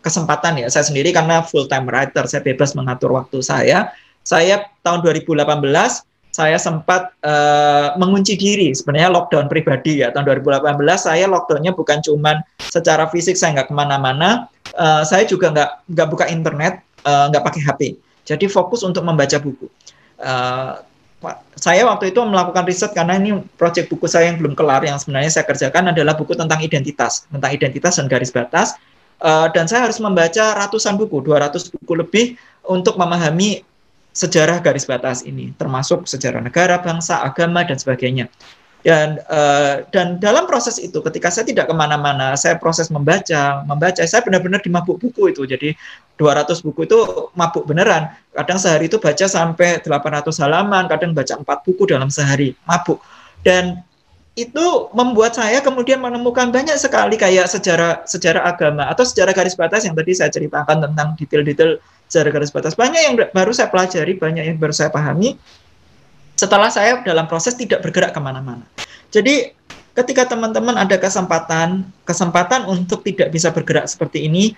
[0.00, 0.66] kesempatan ya.
[0.70, 3.92] Saya sendiri karena full time writer, saya bebas mengatur waktu saya.
[4.22, 5.44] Saya tahun 2018
[6.28, 12.38] saya sempat uh, mengunci diri sebenarnya lockdown pribadi ya tahun 2018 saya lockdownnya bukan cuman
[12.62, 14.46] secara fisik saya nggak ke mana-mana
[14.78, 17.80] uh, saya juga nggak nggak buka internet uh, nggak pakai HP
[18.28, 19.72] jadi fokus untuk membaca buku.
[20.20, 20.84] Uh,
[21.58, 25.34] saya waktu itu melakukan riset karena ini proyek buku saya yang belum kelar yang sebenarnya
[25.34, 28.76] saya kerjakan adalah buku tentang identitas tentang identitas dan garis batas.
[29.18, 32.26] Uh, dan saya harus membaca ratusan buku 200 buku lebih
[32.62, 33.66] untuk memahami
[34.14, 38.30] sejarah garis batas ini, termasuk sejarah negara, bangsa, agama, dan sebagainya.
[38.86, 43.98] Dan uh, dan dalam proses itu, ketika saya tidak ke mana-mana, saya proses membaca, membaca,
[44.06, 45.42] saya benar-benar dimabuk buku itu.
[45.44, 45.74] Jadi
[46.14, 46.98] 200 buku itu
[47.34, 48.14] mabuk beneran.
[48.34, 53.02] Kadang sehari itu baca sampai 800 halaman, kadang baca 4 buku dalam sehari, mabuk.
[53.42, 53.82] Dan
[54.38, 59.82] itu membuat saya kemudian menemukan banyak sekali kayak sejarah sejarah agama atau sejarah garis batas
[59.82, 62.78] yang tadi saya ceritakan tentang detail-detail sejarah garis batas.
[62.78, 65.34] Banyak yang baru saya pelajari, banyak yang baru saya pahami
[66.38, 68.62] setelah saya dalam proses tidak bergerak ke mana-mana.
[69.10, 69.50] Jadi
[69.98, 74.54] ketika teman-teman ada kesempatan kesempatan untuk tidak bisa bergerak seperti ini,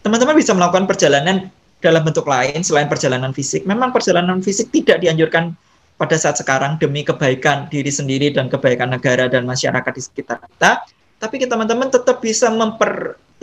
[0.00, 1.52] teman-teman bisa melakukan perjalanan
[1.84, 3.68] dalam bentuk lain selain perjalanan fisik.
[3.68, 5.52] Memang perjalanan fisik tidak dianjurkan
[6.00, 10.88] pada saat sekarang demi kebaikan diri sendiri dan kebaikan negara dan masyarakat di sekitar kita.
[11.20, 12.48] Tapi teman-teman tetap bisa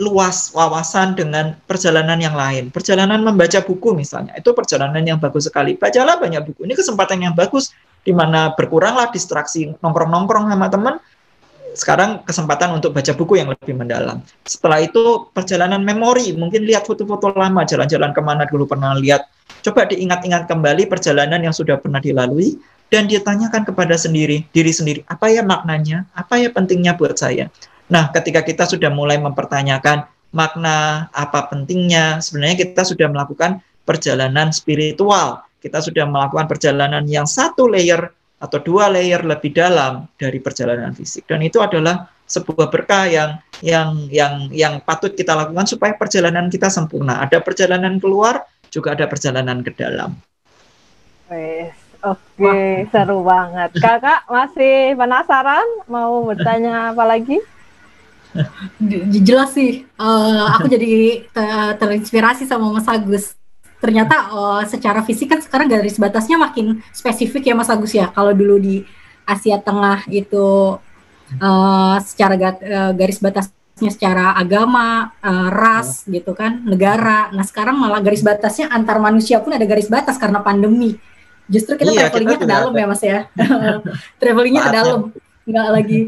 [0.02, 2.74] memperluas wawasan dengan perjalanan yang lain.
[2.74, 5.78] Perjalanan membaca buku misalnya, itu perjalanan yang bagus sekali.
[5.78, 6.66] Bacalah banyak buku.
[6.66, 7.70] Ini kesempatan yang bagus
[8.02, 10.94] di mana berkuranglah distraksi nongkrong-nongkrong sama teman,
[11.78, 14.18] sekarang kesempatan untuk baca buku yang lebih mendalam.
[14.42, 19.30] Setelah itu perjalanan memori, mungkin lihat foto-foto lama, jalan-jalan ke mana dulu pernah lihat.
[19.62, 22.58] Coba diingat-ingat kembali perjalanan yang sudah pernah dilalui
[22.90, 27.46] dan dia tanyakan kepada sendiri, diri sendiri, apa ya maknanya, apa ya pentingnya buat saya.
[27.92, 35.44] Nah, ketika kita sudah mulai mempertanyakan makna, apa pentingnya, sebenarnya kita sudah melakukan perjalanan spiritual.
[35.60, 38.10] Kita sudah melakukan perjalanan yang satu layer
[38.42, 43.30] atau dua layer lebih dalam dari perjalanan fisik dan itu adalah sebuah berkah yang
[43.62, 47.22] yang yang yang patut kita lakukan supaya perjalanan kita sempurna.
[47.22, 50.18] Ada perjalanan keluar, juga ada perjalanan ke dalam.
[51.30, 51.70] Wes,
[52.02, 52.90] oke, okay.
[52.90, 53.70] seru banget.
[53.78, 57.38] Kakak masih penasaran mau bertanya apa lagi?
[59.22, 61.24] Jelas sih, uh, aku jadi
[61.76, 63.36] terinspirasi sama Mas Agus
[63.82, 68.14] ternyata uh, secara fisik kan sekarang garis batasnya makin spesifik ya Mas Agus ya.
[68.14, 68.86] Kalau dulu di
[69.26, 70.78] Asia Tengah itu
[71.42, 72.38] uh, secara
[72.94, 77.34] garis batasnya secara agama, uh, ras gitu kan, negara.
[77.34, 80.94] Nah sekarang malah garis batasnya antar manusia pun ada garis batas karena pandemi.
[81.50, 83.26] Justru kita iya, travelingnya ke dalam ya Mas ya.
[84.22, 85.00] travelingnya ke dalam,
[85.42, 86.00] nggak lagi.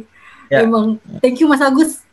[0.47, 0.63] Ya.
[0.63, 2.04] Emang thank you Mas Agus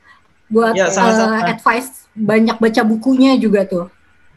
[0.52, 1.40] buat ya, sama -sama.
[1.40, 3.88] Uh, advice banyak baca bukunya juga tuh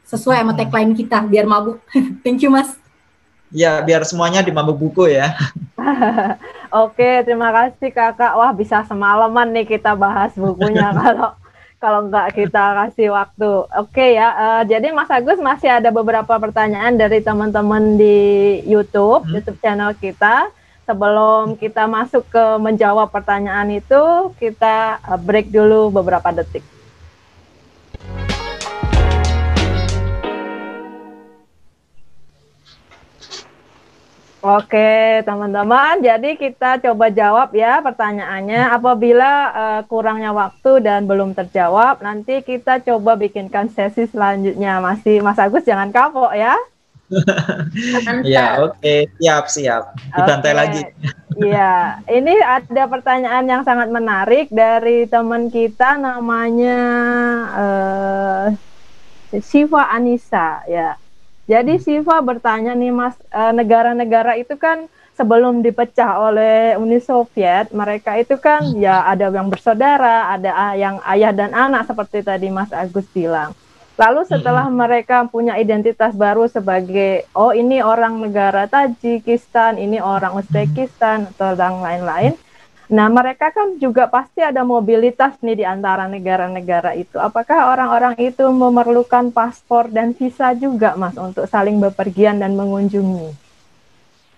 [0.06, 1.80] sesuai sama tagline kita biar mabuk.
[2.24, 2.76] Thank you Mas.
[3.54, 5.34] Ya, biar semuanya di mabuk buku ya.
[6.84, 8.34] Oke, terima kasih Kakak.
[8.34, 11.38] Wah, bisa semalaman nih kita bahas bukunya kalau
[11.78, 13.50] kalau nggak kita kasih waktu.
[13.78, 19.32] Oke ya, uh, jadi Mas Agus masih ada beberapa pertanyaan dari teman-teman di YouTube, hmm.
[19.38, 20.50] YouTube channel kita.
[20.84, 26.60] Sebelum kita masuk ke menjawab pertanyaan itu, kita uh, break dulu beberapa detik.
[34.44, 36.04] Oke, teman-teman.
[36.04, 38.76] Jadi kita coba jawab ya pertanyaannya.
[38.76, 44.84] Apabila uh, kurangnya waktu dan belum terjawab, nanti kita coba bikinkan sesi selanjutnya.
[44.84, 46.60] Masih Mas Agus jangan kapok ya.
[48.24, 49.06] Ya, oke, okay.
[49.20, 49.82] siap, siap.
[50.14, 50.58] Dibantai okay.
[50.58, 50.82] lagi.
[51.34, 56.80] Iya, ini ada pertanyaan yang sangat menarik dari teman kita namanya
[57.52, 58.46] uh,
[59.42, 60.94] Siva Anissa ya.
[61.44, 68.16] Jadi Siva bertanya nih Mas, eh, negara-negara itu kan sebelum dipecah oleh Uni Soviet, mereka
[68.16, 73.04] itu kan ya ada yang bersaudara, ada yang ayah dan anak seperti tadi Mas Agus
[73.12, 73.52] bilang.
[73.94, 74.74] Lalu setelah hmm.
[74.74, 81.78] mereka punya identitas baru sebagai oh ini orang negara Tajikistan, ini orang Uzbekistan atau yang
[81.78, 82.34] lain-lain.
[82.84, 87.16] Nah, mereka kan juga pasti ada mobilitas nih di antara negara-negara itu.
[87.16, 93.32] Apakah orang-orang itu memerlukan paspor dan visa juga, Mas, untuk saling bepergian dan mengunjungi?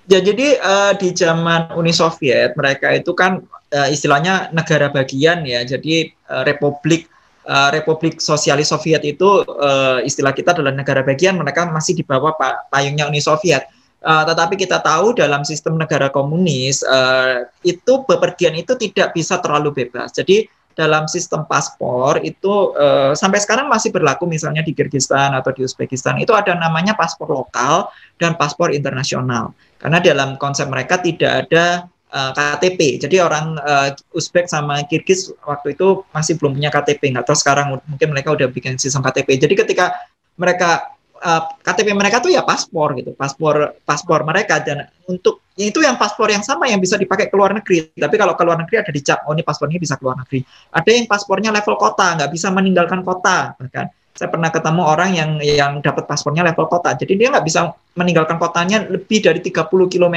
[0.06, 3.42] Ya, jadi uh, di zaman Uni Soviet mereka itu kan
[3.74, 5.66] uh, istilahnya negara bagian ya.
[5.66, 7.10] Jadi uh, Republik
[7.46, 11.38] uh, Republik Sosialis Soviet itu uh, istilah kita adalah negara bagian.
[11.38, 12.34] Mereka masih di bawah
[12.68, 13.70] payungnya Uni Soviet.
[14.06, 19.72] Uh, tetapi kita tahu dalam sistem negara komunis uh, itu bepergian itu tidak bisa terlalu
[19.72, 20.14] bebas.
[20.14, 25.64] Jadi dalam sistem paspor itu uh, sampai sekarang masih berlaku misalnya di Kyrgyzstan atau di
[25.64, 27.88] Uzbekistan itu ada namanya paspor lokal
[28.20, 29.56] dan paspor internasional.
[29.80, 32.96] Karena dalam konsep mereka tidak ada uh, KTP.
[32.96, 37.12] Jadi orang uh, Uzbek sama Kyrgyz waktu itu masih belum punya KTP.
[37.12, 39.36] Nggak tahu sekarang mungkin mereka udah bikin sistem KTP.
[39.36, 39.92] Jadi ketika
[40.40, 45.80] mereka uh, eh, KTP mereka tuh ya paspor gitu, paspor paspor mereka dan untuk itu
[45.80, 47.92] yang paspor yang sama yang bisa dipakai ke luar negeri.
[47.92, 50.44] Tapi kalau ke luar negeri ada dicap, oh ini paspor ini bisa ke luar negeri.
[50.72, 55.30] Ada yang paspornya level kota, nggak bisa meninggalkan kota, bahkan saya pernah ketemu orang yang
[55.44, 56.96] yang dapat paspornya level kota.
[56.96, 60.16] Jadi dia nggak bisa meninggalkan kotanya lebih dari 30 km.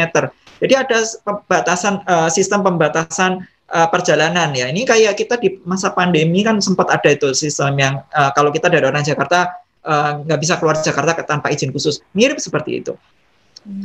[0.59, 4.71] Jadi ada pembatasan uh, sistem pembatasan uh, perjalanan ya.
[4.71, 8.71] Ini kayak kita di masa pandemi kan sempat ada itu sistem yang uh, kalau kita
[8.71, 12.03] dari orang Jakarta Eh, nggak uh, bisa keluar Jakarta tanpa izin khusus.
[12.11, 12.93] Mirip seperti itu.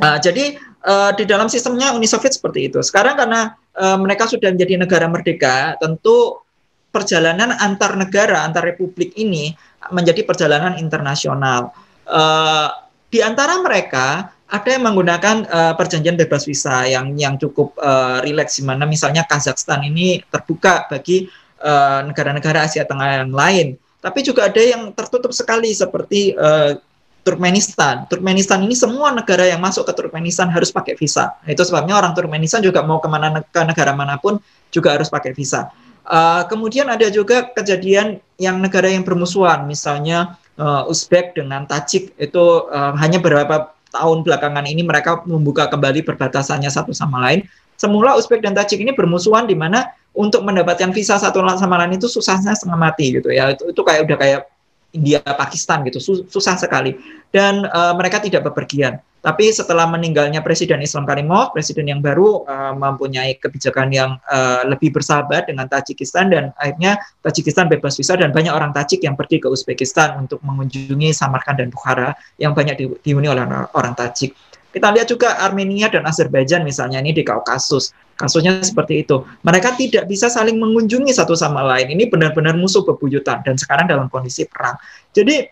[0.02, 2.82] Uh, jadi uh, di dalam sistemnya Uni Soviet seperti itu.
[2.82, 6.42] Sekarang karena uh, mereka sudah menjadi negara merdeka, tentu
[6.90, 9.54] perjalanan antar negara, antar republik ini
[9.90, 11.74] menjadi perjalanan internasional.
[12.04, 12.68] Uh,
[13.08, 18.60] di antara mereka ada yang menggunakan uh, perjanjian bebas visa yang yang cukup uh, rileks,
[18.60, 21.28] di mana misalnya Kazakhstan ini terbuka bagi
[22.04, 23.80] negara-negara uh, Asia Tengah yang lain.
[24.04, 26.76] Tapi juga ada yang tertutup sekali seperti uh,
[27.24, 28.04] Turkmenistan.
[28.04, 31.32] Turkmenistan ini semua negara yang masuk ke Turkmenistan harus pakai visa.
[31.48, 34.36] Itu sebabnya orang Turkmenistan juga mau ke mana ke negara mana pun
[34.68, 35.72] juga harus pakai visa.
[36.04, 42.12] Uh, kemudian ada juga kejadian yang negara yang bermusuhan, misalnya uh, Uzbek dengan Tajik.
[42.20, 47.48] Itu uh, hanya beberapa tahun belakangan ini mereka membuka kembali perbatasannya satu sama lain.
[47.80, 52.06] Semula Uzbek dan Tajik ini bermusuhan di mana untuk mendapatkan visa satu sama lain itu
[52.06, 53.56] susahnya setengah mati gitu ya.
[53.56, 54.40] Itu, itu kayak udah kayak
[54.94, 55.98] India Pakistan gitu
[56.28, 56.94] susah sekali.
[57.32, 62.76] Dan uh, mereka tidak bepergian tapi setelah meninggalnya Presiden Islam Karimov presiden yang baru uh,
[62.76, 68.52] mempunyai kebijakan yang uh, lebih bersahabat dengan Tajikistan dan akhirnya Tajikistan bebas visa dan banyak
[68.52, 73.32] orang Tajik yang pergi ke Uzbekistan untuk mengunjungi Samarkand dan Bukhara yang banyak di, dihuni
[73.32, 74.36] oleh orang Tajik
[74.74, 77.94] kita lihat juga Armenia dan Azerbaijan misalnya ini di Kaukasus.
[78.18, 79.22] Kasusnya seperti itu.
[79.46, 81.94] Mereka tidak bisa saling mengunjungi satu sama lain.
[81.94, 84.74] Ini benar-benar musuh bebuyutan dan sekarang dalam kondisi perang.
[85.14, 85.46] Jadi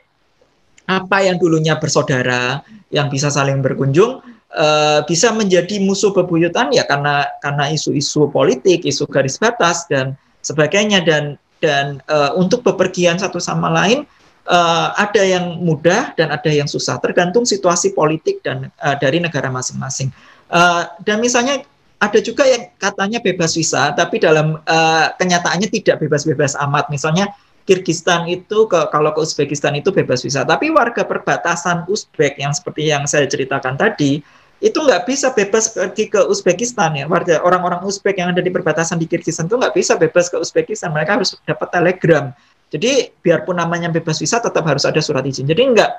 [1.00, 2.60] apa yang dulunya bersaudara
[2.92, 4.20] yang bisa saling berkunjung
[4.52, 11.00] uh, bisa menjadi musuh bebuyutan ya karena karena isu-isu politik, isu garis batas dan sebagainya
[11.04, 14.04] dan dan uh, untuk bepergian satu sama lain
[14.50, 19.48] uh, ada yang mudah dan ada yang susah, tergantung situasi politik dan uh, dari negara
[19.48, 20.10] masing-masing.
[20.52, 21.62] Uh, dan misalnya
[22.02, 26.90] ada juga yang katanya bebas visa, tapi dalam uh, kenyataannya tidak bebas-bebas amat.
[26.90, 27.30] Misalnya
[27.62, 32.90] Kirgistan itu ke kalau ke Uzbekistan itu bebas visa, tapi warga perbatasan Uzbek yang seperti
[32.90, 34.18] yang saya ceritakan tadi
[34.62, 38.98] itu nggak bisa bebas pergi ke Uzbekistan ya warga orang-orang Uzbek yang ada di perbatasan
[38.98, 42.30] di Kirgistan itu nggak bisa bebas ke Uzbekistan mereka harus dapat telegram
[42.72, 45.44] jadi biarpun namanya bebas visa tetap harus ada surat izin.
[45.44, 45.92] Jadi enggak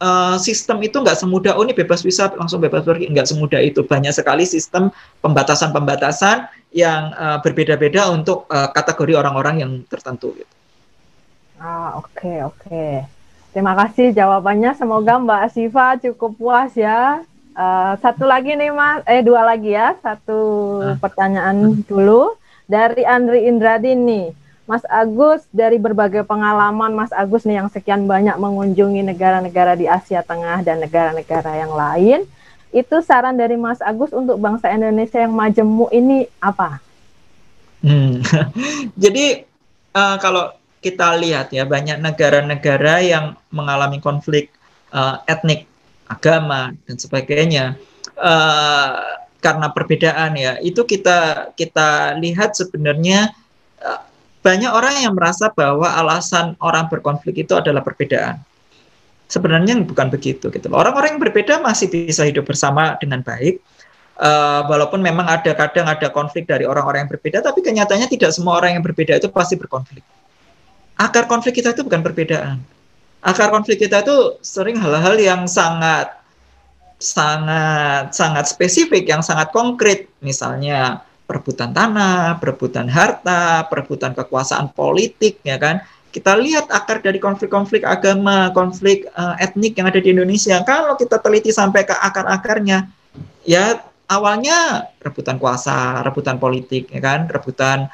[0.00, 3.84] uh, sistem itu enggak semudah oh ini bebas visa langsung bebas pergi enggak semudah itu.
[3.84, 4.88] Banyak sekali sistem
[5.20, 10.48] pembatasan-pembatasan yang uh, berbeda-beda untuk uh, kategori orang-orang yang tertentu gitu.
[11.64, 12.60] Ah, oke, okay, oke.
[12.68, 12.92] Okay.
[13.56, 14.76] Terima kasih jawabannya.
[14.76, 17.24] Semoga Mbak Siva cukup puas ya.
[17.56, 19.96] Uh, satu lagi nih Mas, eh dua lagi ya.
[20.04, 20.40] Satu
[20.84, 21.00] ah.
[21.00, 22.36] pertanyaan dulu
[22.68, 24.36] dari Andri Indradi nih.
[24.68, 30.20] Mas Agus dari berbagai pengalaman Mas Agus nih yang sekian banyak mengunjungi negara-negara di Asia
[30.20, 32.28] Tengah dan negara-negara yang lain,
[32.76, 36.76] itu saran dari Mas Agus untuk bangsa Indonesia yang majemuk ini apa?
[37.80, 38.20] Hmm.
[39.04, 39.48] Jadi
[39.96, 40.52] uh, kalau
[40.84, 44.52] kita lihat ya banyak negara-negara yang mengalami konflik
[44.92, 45.64] uh, etnik,
[46.04, 47.80] agama dan sebagainya
[48.20, 53.32] uh, karena perbedaan ya itu kita kita lihat sebenarnya
[54.44, 58.44] banyak orang yang merasa bahwa alasan orang berkonflik itu adalah perbedaan.
[59.24, 60.68] Sebenarnya bukan begitu gitu.
[60.68, 63.64] Orang-orang yang berbeda masih bisa hidup bersama dengan baik.
[64.14, 68.62] Uh, walaupun memang ada kadang ada konflik dari orang-orang yang berbeda, tapi kenyataannya tidak semua
[68.62, 70.06] orang yang berbeda itu pasti berkonflik.
[70.94, 72.58] Akar konflik kita itu bukan perbedaan.
[73.24, 76.12] akar konflik kita itu sering hal-hal yang sangat
[77.00, 85.56] sangat sangat spesifik yang sangat konkret misalnya perebutan tanah, perebutan harta, perebutan kekuasaan politik ya
[85.56, 85.80] kan.
[86.14, 90.62] Kita lihat akar dari konflik-konflik agama, konflik uh, etnik yang ada di Indonesia.
[90.62, 92.86] Kalau kita teliti sampai ke akar-akarnya,
[93.42, 97.90] ya awalnya rebutan kuasa, rebutan politik ya kan, rebutan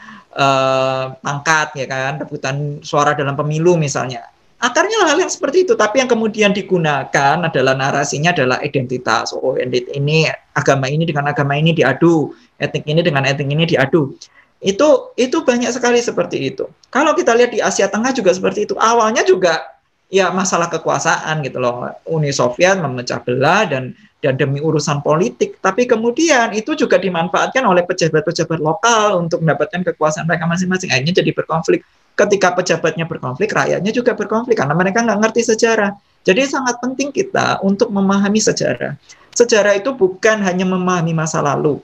[1.20, 4.26] pangkat ya kan, rebutan suara dalam pemilu misalnya.
[4.60, 9.32] Akarnya hal yang seperti itu tapi yang kemudian digunakan adalah narasinya adalah identitas.
[9.32, 14.12] Oh ini agama ini dengan agama ini diadu etnik ini dengan etnik ini diadu.
[14.60, 16.68] Itu itu banyak sekali seperti itu.
[16.92, 18.76] Kalau kita lihat di Asia Tengah juga seperti itu.
[18.76, 19.64] Awalnya juga
[20.12, 21.88] ya masalah kekuasaan gitu loh.
[22.04, 27.84] Uni Soviet memecah belah dan dan demi urusan politik tapi kemudian itu juga dimanfaatkan oleh
[27.88, 31.80] pejabat-pejabat lokal untuk mendapatkan kekuasaan mereka masing-masing akhirnya jadi berkonflik
[32.20, 35.96] ketika pejabatnya berkonflik, rakyatnya juga berkonflik karena mereka nggak ngerti sejarah.
[36.20, 38.92] Jadi sangat penting kita untuk memahami sejarah.
[39.32, 41.80] Sejarah itu bukan hanya memahami masa lalu.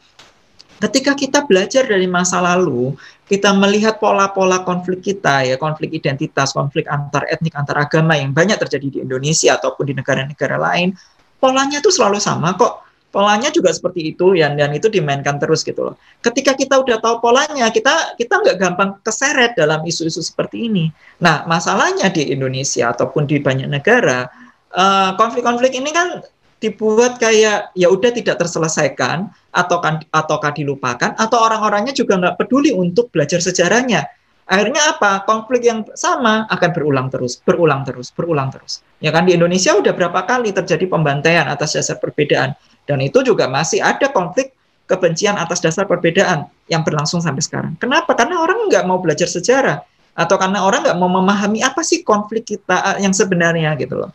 [0.77, 2.93] Ketika kita belajar dari masa lalu,
[3.25, 8.61] kita melihat pola-pola konflik kita, ya konflik identitas, konflik antar etnik, antar agama yang banyak
[8.61, 10.93] terjadi di Indonesia ataupun di negara-negara lain,
[11.39, 15.89] polanya itu selalu sama kok polanya juga seperti itu dan dan itu dimainkan terus gitu
[15.89, 15.95] loh.
[16.21, 20.93] Ketika kita udah tahu polanya, kita kita nggak gampang keseret dalam isu-isu seperti ini.
[21.25, 24.29] Nah, masalahnya di Indonesia ataupun di banyak negara
[24.69, 26.21] eh, konflik-konflik ini kan
[26.61, 32.73] dibuat kayak ya udah tidak terselesaikan atau kan ataukah dilupakan atau orang-orangnya juga nggak peduli
[32.77, 34.05] untuk belajar sejarahnya.
[34.47, 35.27] Akhirnya apa?
[35.27, 38.79] Konflik yang sama akan berulang terus, berulang terus, berulang terus.
[39.03, 42.55] Ya kan di Indonesia udah berapa kali terjadi pembantaian atas dasar perbedaan
[42.87, 44.55] dan itu juga masih ada konflik
[44.87, 47.75] kebencian atas dasar perbedaan yang berlangsung sampai sekarang.
[47.83, 48.15] Kenapa?
[48.15, 49.83] Karena orang nggak mau belajar sejarah
[50.15, 54.15] atau karena orang nggak mau memahami apa sih konflik kita eh, yang sebenarnya gitu loh.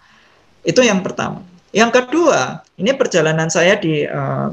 [0.63, 1.43] Itu yang pertama.
[1.71, 4.51] Yang kedua, ini perjalanan saya di uh,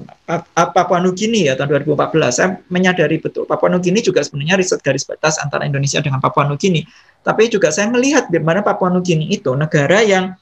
[0.54, 2.14] Papua Nugini ya tahun 2014.
[2.30, 6.86] Saya menyadari betul Papua Nugini juga sebenarnya riset garis batas antara Indonesia dengan Papua Nugini.
[7.26, 10.38] Tapi juga saya melihat di mana Papua Nugini itu negara yang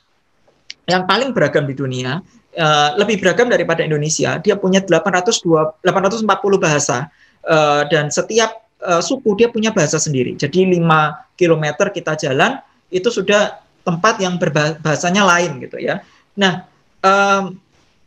[0.85, 2.21] yang paling beragam di dunia,
[2.61, 4.37] uh, lebih beragam daripada Indonesia.
[4.45, 6.29] Dia punya 802, 840
[6.61, 7.09] bahasa
[7.49, 8.53] uh, dan setiap
[8.85, 10.37] uh, suku dia punya bahasa sendiri.
[10.37, 12.61] Jadi 5 km kita jalan
[12.93, 16.05] itu sudah tempat yang berbahasanya lain gitu ya.
[16.37, 16.69] Nah,
[17.01, 17.57] um,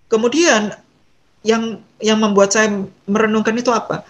[0.08, 0.74] kemudian
[1.44, 2.70] yang yang membuat saya
[3.10, 4.06] merenungkan itu apa?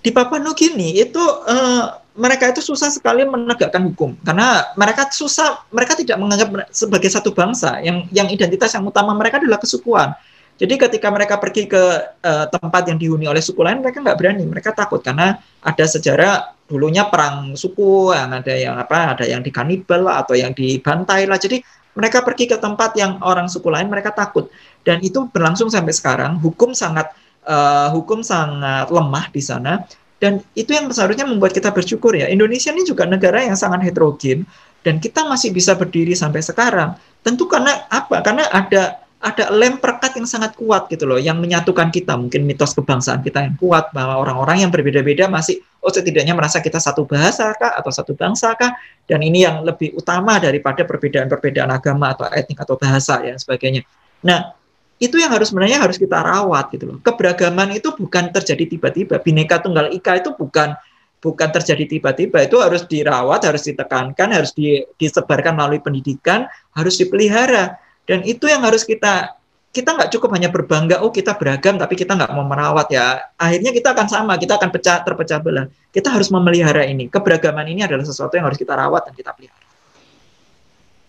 [0.00, 4.16] Di Papua Nugini itu uh, mereka itu susah sekali menegakkan hukum.
[4.24, 9.42] Karena mereka susah mereka tidak menganggap sebagai satu bangsa yang yang identitas yang utama mereka
[9.42, 10.16] adalah kesukuan.
[10.56, 11.82] Jadi ketika mereka pergi ke
[12.24, 14.44] uh, tempat yang dihuni oleh suku lain mereka nggak berani.
[14.48, 20.08] Mereka takut karena ada sejarah dulunya perang suku yang ada yang apa ada yang dikanibal
[20.08, 21.36] atau yang dibantai lah.
[21.36, 21.60] Jadi
[21.96, 24.52] mereka pergi ke tempat yang orang suku lain mereka takut
[24.84, 27.10] dan itu berlangsung sampai sekarang hukum sangat
[27.48, 29.82] uh, hukum sangat lemah di sana
[30.16, 32.24] dan itu yang seharusnya membuat kita bersyukur ya.
[32.32, 34.48] Indonesia ini juga negara yang sangat heterogen
[34.80, 36.96] dan kita masih bisa berdiri sampai sekarang.
[37.20, 38.24] Tentu karena apa?
[38.24, 42.76] Karena ada ada lem perkat yang sangat kuat gitu loh yang menyatukan kita mungkin mitos
[42.76, 47.56] kebangsaan kita yang kuat bahwa orang-orang yang berbeda-beda masih oh setidaknya merasa kita satu bahasa
[47.56, 48.76] kah atau satu bangsa kah
[49.08, 53.88] dan ini yang lebih utama daripada perbedaan-perbedaan agama atau etnik atau bahasa ya sebagainya.
[54.20, 54.52] Nah,
[54.96, 56.98] itu yang harus sebenarnya harus kita rawat gitu loh.
[57.04, 59.20] Keberagaman itu bukan terjadi tiba-tiba.
[59.20, 60.72] Bineka Tunggal Ika itu bukan
[61.20, 62.48] bukan terjadi tiba-tiba.
[62.48, 67.76] Itu harus dirawat, harus ditekankan, harus di, disebarkan melalui pendidikan, harus dipelihara.
[68.06, 69.34] Dan itu yang harus kita
[69.74, 73.20] kita nggak cukup hanya berbangga, oh kita beragam, tapi kita nggak mau merawat ya.
[73.36, 75.68] Akhirnya kita akan sama, kita akan pecah terpecah belah.
[75.92, 77.12] Kita harus memelihara ini.
[77.12, 79.66] Keberagaman ini adalah sesuatu yang harus kita rawat dan kita pelihara.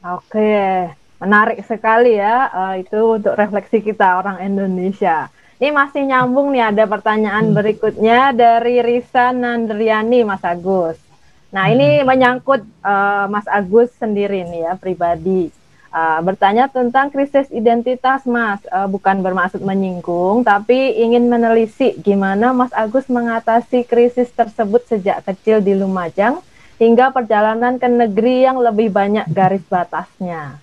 [0.07, 5.33] Oke, Menarik sekali ya uh, itu untuk refleksi kita orang Indonesia.
[5.57, 7.57] Ini masih nyambung nih ada pertanyaan hmm.
[7.57, 11.01] berikutnya dari Risa Nandriani Mas Agus.
[11.49, 11.73] Nah, hmm.
[11.73, 15.49] ini menyangkut uh, Mas Agus sendiri nih ya pribadi.
[15.97, 22.69] Uh, bertanya tentang krisis identitas Mas, uh, bukan bermaksud menyinggung tapi ingin menelisik gimana Mas
[22.77, 26.37] Agus mengatasi krisis tersebut sejak kecil di Lumajang
[26.77, 30.61] hingga perjalanan ke negeri yang lebih banyak garis batasnya.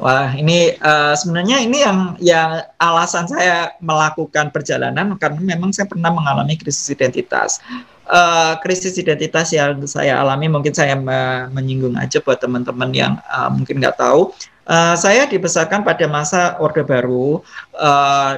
[0.00, 6.08] Wah, ini uh, sebenarnya ini yang yang alasan saya melakukan perjalanan karena memang saya pernah
[6.08, 7.60] mengalami krisis identitas.
[8.02, 13.46] Uh, krisis identitas yang saya alami mungkin saya me menyinggung aja buat teman-teman yang uh,
[13.46, 14.34] mungkin nggak tahu.
[14.66, 17.46] Uh, saya dibesarkan pada masa Orde Baru
[17.78, 18.32] uh,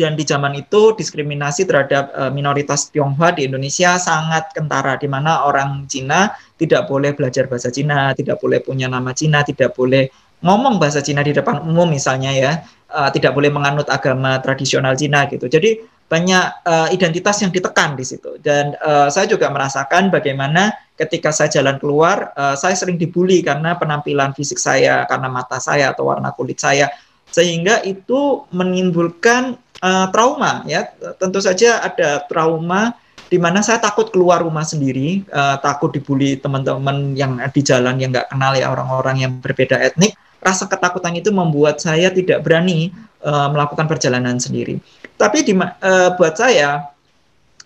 [0.00, 5.44] dan di zaman itu diskriminasi terhadap uh, minoritas Tionghoa di Indonesia sangat kentara di mana
[5.44, 10.08] orang Cina tidak boleh belajar bahasa Cina, tidak boleh punya nama Cina, tidak boleh
[10.40, 12.52] ngomong bahasa Cina di depan umum misalnya ya,
[12.88, 15.44] uh, tidak boleh menganut agama tradisional Cina gitu.
[15.44, 18.34] Jadi banyak uh, identitas yang ditekan di situ.
[18.42, 23.78] Dan uh, saya juga merasakan bagaimana ketika saya jalan keluar uh, saya sering dibully karena
[23.78, 26.90] penampilan fisik saya, karena mata saya atau warna kulit saya.
[27.30, 29.54] Sehingga itu menimbulkan
[29.86, 30.90] uh, trauma ya.
[31.22, 32.90] Tentu saja ada trauma
[33.30, 38.10] di mana saya takut keluar rumah sendiri, uh, takut dibully teman-teman yang di jalan yang
[38.10, 40.18] nggak kenal ya orang-orang yang berbeda etnik.
[40.42, 42.90] Rasa ketakutan itu membuat saya tidak berani
[43.24, 44.80] uh, melakukan perjalanan sendiri.
[45.16, 46.88] Tapi di, uh, buat saya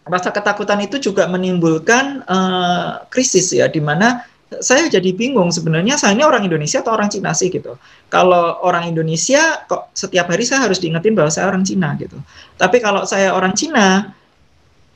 [0.05, 4.23] rasa ketakutan itu juga menimbulkan uh, krisis ya, di mana
[4.61, 7.75] saya jadi bingung sebenarnya saya ini orang Indonesia atau orang Cina sih gitu.
[8.13, 12.21] Kalau orang Indonesia kok setiap hari saya harus diingetin bahwa saya orang Cina gitu.
[12.61, 14.15] Tapi kalau saya orang Cina,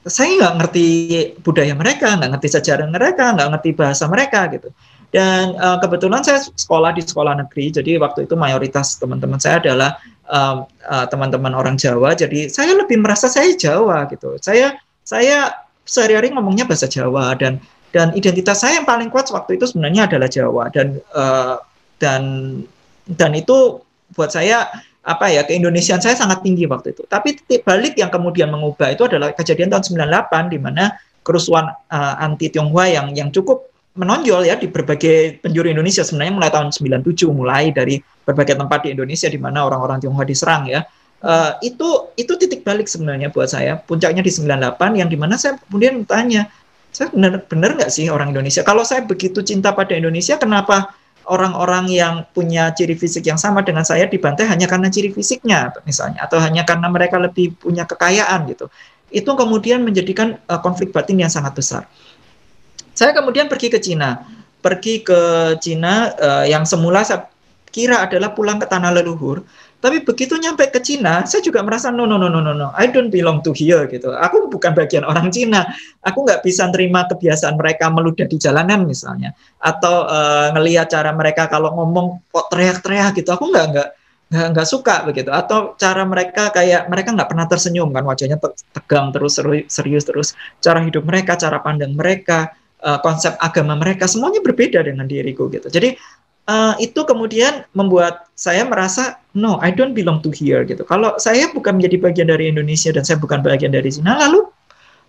[0.07, 0.87] saya nggak ngerti
[1.43, 4.69] budaya mereka, nggak ngerti sejarah mereka, nggak ngerti bahasa mereka gitu.
[5.09, 9.97] Dan uh, kebetulan saya sekolah di sekolah negeri, jadi waktu itu mayoritas teman-teman saya adalah
[11.09, 12.13] teman-teman uh, uh, orang Jawa.
[12.13, 14.37] Jadi saya lebih merasa saya Jawa gitu.
[14.45, 14.77] Saya
[15.09, 15.57] saya
[15.89, 17.57] sehari-hari ngomongnya bahasa Jawa dan
[17.97, 21.57] dan identitas saya yang paling kuat waktu itu sebenarnya adalah Jawa dan uh,
[21.97, 22.23] dan
[23.09, 23.81] dan itu
[24.13, 24.69] buat saya
[25.09, 27.09] apa ya keindonesiaan saya sangat tinggi waktu itu.
[27.09, 30.93] Tapi titik balik yang kemudian mengubah itu adalah kejadian tahun 98 di mana
[31.25, 36.51] kerusuhan uh, anti Tionghoa yang yang cukup menonjol ya di berbagai penjuru Indonesia sebenarnya mulai
[36.55, 40.87] tahun 97 mulai dari berbagai tempat di Indonesia di mana orang-orang Tionghoa diserang ya.
[41.19, 43.75] Uh, itu itu titik balik sebenarnya buat saya.
[43.75, 46.47] Puncaknya di 98 yang di mana saya kemudian tanya,
[46.95, 48.63] saya benar benar nggak sih orang Indonesia?
[48.63, 50.95] Kalau saya begitu cinta pada Indonesia, kenapa
[51.27, 56.25] orang-orang yang punya ciri fisik yang sama dengan saya dibantai hanya karena ciri fisiknya misalnya
[56.25, 58.71] atau hanya karena mereka lebih punya kekayaan gitu.
[59.11, 61.83] Itu kemudian menjadikan uh, konflik batin yang sangat besar.
[62.99, 64.27] Saya kemudian pergi ke Cina,
[64.59, 67.31] pergi ke Cina uh, yang semula saya
[67.71, 69.47] kira adalah pulang ke tanah leluhur.
[69.79, 72.91] Tapi begitu nyampe ke Cina, saya juga merasa no no no no no no, I
[72.91, 74.11] don't belong to here gitu.
[74.11, 75.71] Aku bukan bagian orang Cina.
[76.03, 79.31] Aku nggak bisa terima kebiasaan mereka meludah di jalanan misalnya,
[79.63, 83.31] atau uh, ngelihat cara mereka kalau ngomong kok teriak-teriak gitu.
[83.31, 83.89] Aku nggak nggak
[84.59, 85.31] nggak suka begitu.
[85.31, 88.43] Atau cara mereka kayak mereka nggak pernah tersenyum kan, wajahnya
[88.75, 89.39] tegang terus
[89.71, 90.35] serius terus.
[90.59, 92.51] Cara hidup mereka, cara pandang mereka,
[92.83, 95.67] uh, konsep agama mereka semuanya berbeda dengan diriku gitu.
[95.71, 95.99] Jadi
[96.49, 100.83] uh, itu kemudian membuat saya merasa no, I don't belong to here gitu.
[100.87, 104.47] Kalau saya bukan menjadi bagian dari Indonesia dan saya bukan bagian dari Cina, lalu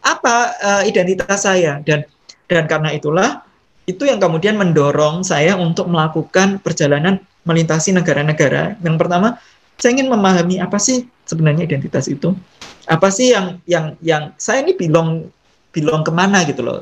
[0.06, 1.82] apa uh, identitas saya?
[1.84, 2.06] Dan
[2.50, 3.46] dan karena itulah
[3.90, 7.18] itu yang kemudian mendorong saya untuk melakukan perjalanan
[7.48, 8.78] melintasi negara-negara.
[8.86, 9.42] Yang pertama,
[9.82, 12.38] saya ingin memahami apa sih sebenarnya identitas itu.
[12.90, 15.30] Apa sih yang yang yang saya ini belong
[15.70, 16.82] belong ke mana gitu loh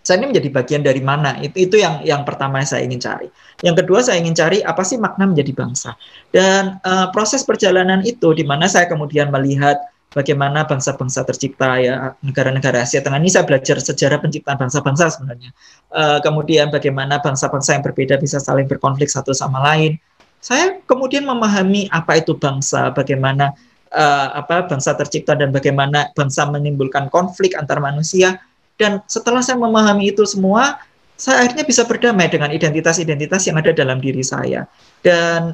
[0.00, 1.36] saya ini menjadi bagian dari mana?
[1.44, 3.28] Itu itu yang yang pertama saya ingin cari.
[3.60, 5.92] Yang kedua saya ingin cari apa sih makna menjadi bangsa?
[6.32, 9.76] Dan uh, proses perjalanan itu di mana saya kemudian melihat
[10.16, 13.20] bagaimana bangsa-bangsa tercipta ya negara-negara Asia Tengah.
[13.20, 15.52] Ini saya belajar sejarah penciptaan bangsa-bangsa sebenarnya.
[15.92, 20.00] Uh, kemudian bagaimana bangsa-bangsa yang berbeda bisa saling berkonflik satu sama lain.
[20.40, 23.52] Saya kemudian memahami apa itu bangsa bagaimana
[23.92, 28.40] uh, apa bangsa tercipta dan bagaimana bangsa menimbulkan konflik antar manusia
[28.80, 30.80] dan setelah saya memahami itu semua,
[31.20, 34.64] saya akhirnya bisa berdamai dengan identitas-identitas yang ada dalam diri saya.
[35.04, 35.52] Dan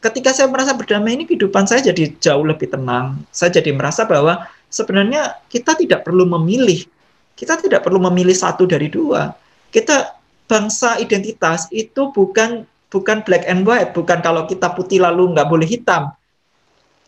[0.00, 3.20] ketika saya merasa berdamai ini kehidupan saya jadi jauh lebih tenang.
[3.28, 6.88] Saya jadi merasa bahwa sebenarnya kita tidak perlu memilih.
[7.36, 9.36] Kita tidak perlu memilih satu dari dua.
[9.68, 10.16] Kita
[10.48, 15.68] bangsa identitas itu bukan bukan black and white, bukan kalau kita putih lalu nggak boleh
[15.68, 16.16] hitam.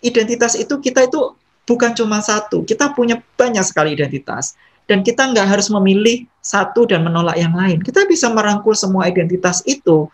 [0.04, 1.32] Identitas itu kita itu
[1.64, 4.52] bukan cuma satu, kita punya banyak sekali identitas
[4.86, 7.82] dan kita nggak harus memilih satu dan menolak yang lain.
[7.82, 10.06] Kita bisa merangkul semua identitas itu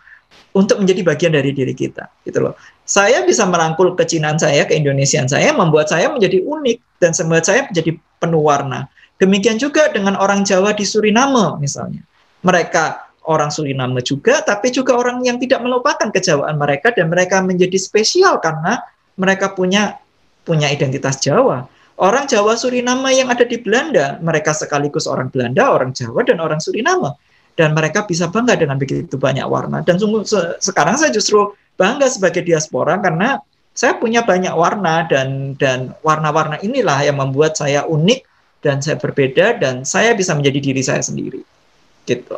[0.53, 2.53] untuk menjadi bagian dari diri kita, gitu loh.
[2.85, 7.91] Saya bisa merangkul kecinan saya, keindonesian saya, membuat saya menjadi unik dan membuat saya menjadi
[8.21, 8.89] penuh warna.
[9.21, 12.01] Demikian juga dengan orang Jawa di Suriname misalnya.
[12.43, 17.77] Mereka orang Suriname juga, tapi juga orang yang tidak melupakan kejawaan mereka dan mereka menjadi
[17.77, 18.81] spesial karena
[19.15, 20.01] mereka punya
[20.43, 21.65] punya identitas Jawa
[22.01, 26.57] Orang Jawa Suriname yang ada di Belanda, mereka sekaligus orang Belanda, orang Jawa, dan orang
[26.57, 27.13] Suriname.
[27.53, 29.85] Dan mereka bisa bangga dengan begitu banyak warna.
[29.85, 33.37] Dan sungguh se sekarang saya justru bangga sebagai diaspora karena
[33.77, 38.25] saya punya banyak warna dan dan warna-warna inilah yang membuat saya unik
[38.65, 41.45] dan saya berbeda dan saya bisa menjadi diri saya sendiri.
[42.09, 42.37] Gitu.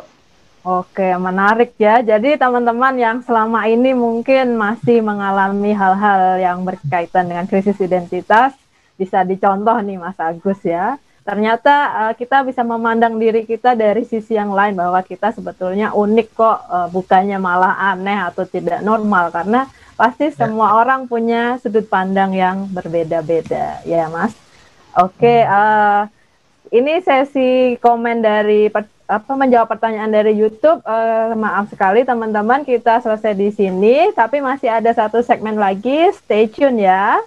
[0.66, 2.02] Oke, menarik ya.
[2.02, 8.50] Jadi teman-teman yang selama ini mungkin masih mengalami hal-hal yang berkaitan dengan krisis identitas,
[8.96, 10.96] bisa dicontoh nih Mas Agus ya.
[11.26, 16.28] Ternyata uh, kita bisa memandang diri kita dari sisi yang lain bahwa kita sebetulnya unik
[16.38, 19.66] kok, uh, bukannya malah aneh atau tidak normal karena
[19.98, 20.46] pasti ya.
[20.46, 24.38] semua orang punya sudut pandang yang berbeda-beda ya Mas.
[24.96, 26.08] Oke, okay, uh,
[26.70, 28.70] ini sesi komen dari
[29.06, 30.82] apa menjawab pertanyaan dari YouTube.
[30.82, 36.10] Uh, maaf sekali teman-teman, kita selesai di sini, tapi masih ada satu segmen lagi.
[36.22, 37.18] Stay tune ya.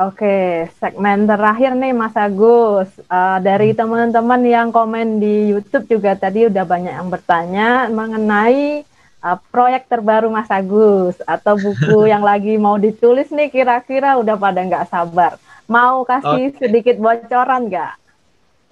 [0.00, 2.88] Oke, segmen terakhir nih Mas Agus.
[3.12, 3.78] Uh, dari hmm.
[3.78, 8.88] teman-teman yang komen di YouTube juga tadi udah banyak yang bertanya mengenai
[9.20, 14.64] uh, proyek terbaru Mas Agus atau buku yang lagi mau ditulis nih kira-kira udah pada
[14.64, 15.36] nggak sabar.
[15.68, 16.56] Mau kasih okay.
[16.56, 17.94] sedikit bocoran nggak?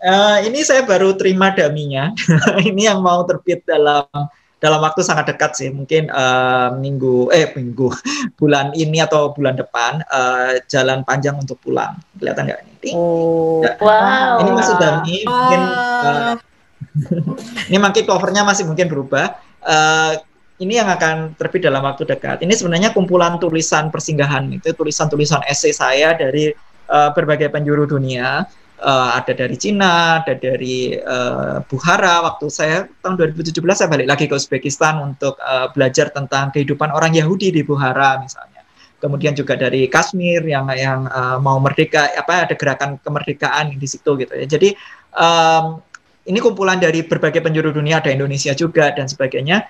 [0.00, 2.16] Uh, ini saya baru terima daminya.
[2.68, 4.08] ini yang mau terbit dalam
[4.60, 7.88] dalam waktu sangat dekat sih mungkin uh, minggu eh minggu
[8.40, 12.92] bulan ini atau bulan depan uh, jalan panjang untuk pulang kelihatan nggak ini?
[12.92, 13.74] Oh, ya.
[13.80, 14.44] wow.
[14.44, 16.34] Ini masih Dami mungkin uh,
[17.72, 19.40] ini mungkin covernya masih mungkin berubah.
[19.64, 20.20] Uh,
[20.60, 22.44] ini yang akan terbit dalam waktu dekat.
[22.44, 26.52] Ini sebenarnya kumpulan tulisan persinggahan itu tulisan-tulisan esai saya dari
[26.92, 28.44] uh, berbagai penjuru dunia
[28.80, 32.24] uh, ada dari Cina, ada dari uh, Bukhara.
[32.24, 37.12] Waktu saya tahun 2017 saya balik lagi ke Uzbekistan untuk uh, belajar tentang kehidupan orang
[37.14, 38.64] Yahudi di Bukhara misalnya.
[39.00, 44.12] Kemudian juga dari Kashmir yang yang uh, mau merdeka, apa ada gerakan kemerdekaan di situ
[44.20, 44.44] gitu ya.
[44.44, 44.76] Jadi
[45.16, 45.80] um,
[46.28, 49.64] ini kumpulan dari berbagai penjuru dunia, ada Indonesia juga dan sebagainya.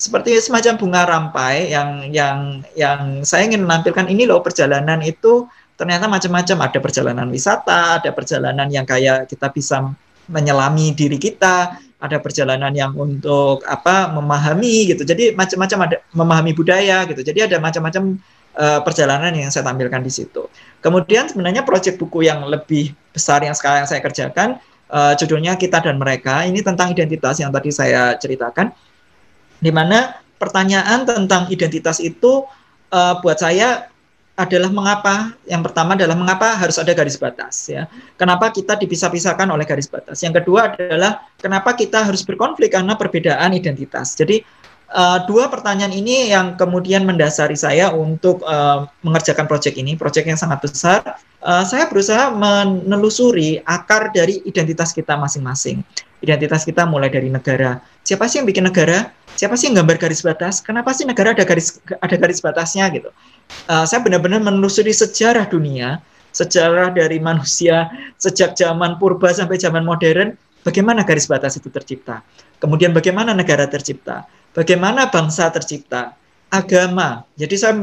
[0.00, 5.44] Seperti semacam bunga rampai yang yang yang saya ingin menampilkan ini loh perjalanan itu
[5.80, 6.68] ternyata macam-macam.
[6.68, 9.88] Ada perjalanan wisata ada perjalanan yang kayak kita bisa
[10.28, 15.04] menyelami diri kita ada perjalanan yang untuk apa memahami gitu.
[15.04, 17.20] Jadi macam-macam ada memahami budaya gitu.
[17.20, 18.16] Jadi ada macam-macam
[18.56, 20.48] uh, perjalanan yang saya tampilkan di situ.
[20.80, 24.56] Kemudian sebenarnya proyek buku yang lebih besar yang sekarang saya kerjakan
[24.88, 26.48] uh, judulnya kita dan mereka.
[26.48, 28.72] Ini tentang identitas yang tadi saya ceritakan
[29.60, 32.48] di mana pertanyaan tentang identitas itu
[32.88, 33.89] uh, buat saya
[34.38, 37.84] adalah mengapa yang pertama adalah mengapa harus ada garis batas ya.
[38.16, 40.22] Kenapa kita dipisah-pisahkan oleh garis batas?
[40.24, 44.16] Yang kedua adalah kenapa kita harus berkonflik karena perbedaan identitas.
[44.16, 44.40] Jadi
[44.94, 50.38] uh, dua pertanyaan ini yang kemudian mendasari saya untuk uh, mengerjakan proyek ini, proyek yang
[50.40, 51.20] sangat besar.
[51.40, 55.80] Uh, saya berusaha menelusuri akar dari identitas kita masing-masing.
[56.20, 57.80] Identitas kita mulai dari negara.
[58.04, 59.08] Siapa sih yang bikin negara?
[59.40, 60.60] Siapa sih yang gambar garis batas?
[60.60, 63.08] Kenapa sih negara ada garis ada garis batasnya gitu?
[63.68, 70.34] Uh, saya benar-benar menelusuri sejarah dunia, sejarah dari manusia sejak zaman purba sampai zaman modern,
[70.62, 72.22] bagaimana garis batas itu tercipta.
[72.60, 76.14] Kemudian bagaimana negara tercipta, bagaimana bangsa tercipta,
[76.50, 77.22] agama.
[77.38, 77.74] Jadi saya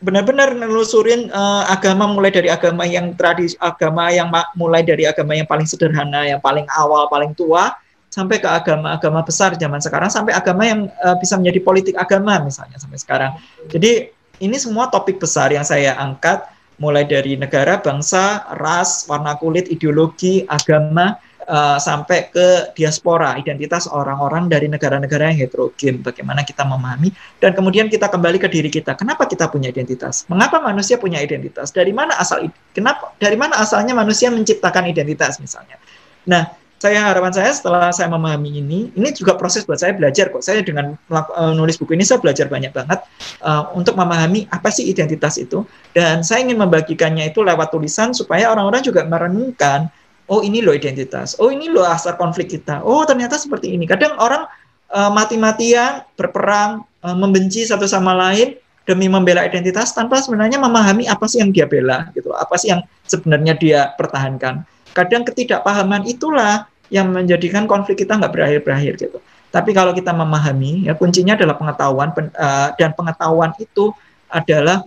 [0.00, 5.44] benar-benar menelusurin uh, agama mulai dari agama yang tradisi, agama yang mulai dari agama yang
[5.44, 7.76] paling sederhana, yang paling awal, paling tua,
[8.08, 12.80] sampai ke agama-agama besar zaman sekarang, sampai agama yang uh, bisa menjadi politik agama misalnya
[12.80, 13.36] sampai sekarang.
[13.68, 14.08] Jadi
[14.44, 16.44] ini semua topik besar yang saya angkat
[16.76, 21.16] mulai dari negara, bangsa, ras, warna kulit, ideologi, agama,
[21.46, 27.86] uh, sampai ke diaspora, identitas orang-orang dari negara-negara yang heterogen, bagaimana kita memahami, dan kemudian
[27.86, 28.98] kita kembali ke diri kita.
[28.98, 30.26] Kenapa kita punya identitas?
[30.26, 31.70] Mengapa manusia punya identitas?
[31.70, 32.50] Dari mana asal?
[32.74, 33.14] Kenapa?
[33.22, 35.78] Dari mana asalnya manusia menciptakan identitas misalnya?
[36.24, 40.44] Nah, saya harapan saya setelah saya memahami ini, ini juga proses buat saya belajar kok.
[40.44, 43.00] Saya dengan menulis buku ini saya belajar banyak banget
[43.40, 45.64] uh, untuk memahami apa sih identitas itu
[45.96, 49.88] dan saya ingin membagikannya itu lewat tulisan supaya orang-orang juga merenungkan
[50.28, 53.84] oh ini loh identitas, oh ini loh asal konflik kita, oh ternyata seperti ini.
[53.84, 54.48] Kadang orang
[54.92, 61.24] uh, mati-matian berperang uh, membenci satu sama lain demi membela identitas tanpa sebenarnya memahami apa
[61.24, 64.64] sih yang dia bela gitu, apa sih yang sebenarnya dia pertahankan.
[64.94, 69.18] Kadang ketidakpahaman itulah yang menjadikan konflik kita nggak berakhir-berakhir gitu.
[69.50, 73.94] Tapi kalau kita memahami, ya kuncinya adalah pengetahuan pen, uh, dan pengetahuan itu
[74.26, 74.82] adalah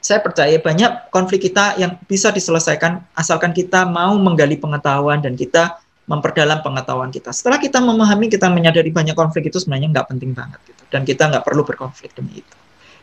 [0.00, 5.80] saya percaya banyak konflik kita yang bisa diselesaikan asalkan kita mau menggali pengetahuan dan kita
[6.08, 7.32] memperdalam pengetahuan kita.
[7.32, 11.28] Setelah kita memahami, kita menyadari banyak konflik itu sebenarnya nggak penting banget gitu, dan kita
[11.28, 12.56] nggak perlu berkonflik demi itu.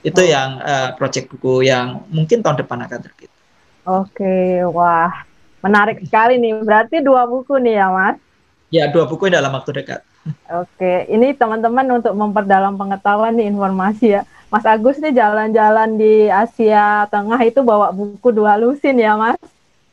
[0.05, 0.25] Itu oh.
[0.25, 3.29] yang uh, proyek buku yang mungkin tahun depan akan terbit.
[3.85, 5.13] Oke, wah
[5.65, 6.61] Menarik sekali nih.
[6.61, 8.17] Berarti dua buku nih ya, Mas?
[8.69, 10.05] Ya, dua buku dalam waktu dekat.
[10.49, 14.21] Oke, ini teman-teman untuk memperdalam pengetahuan nih informasi ya.
[14.53, 19.41] Mas Agus nih jalan-jalan di Asia Tengah itu bawa buku dua lusin ya, Mas?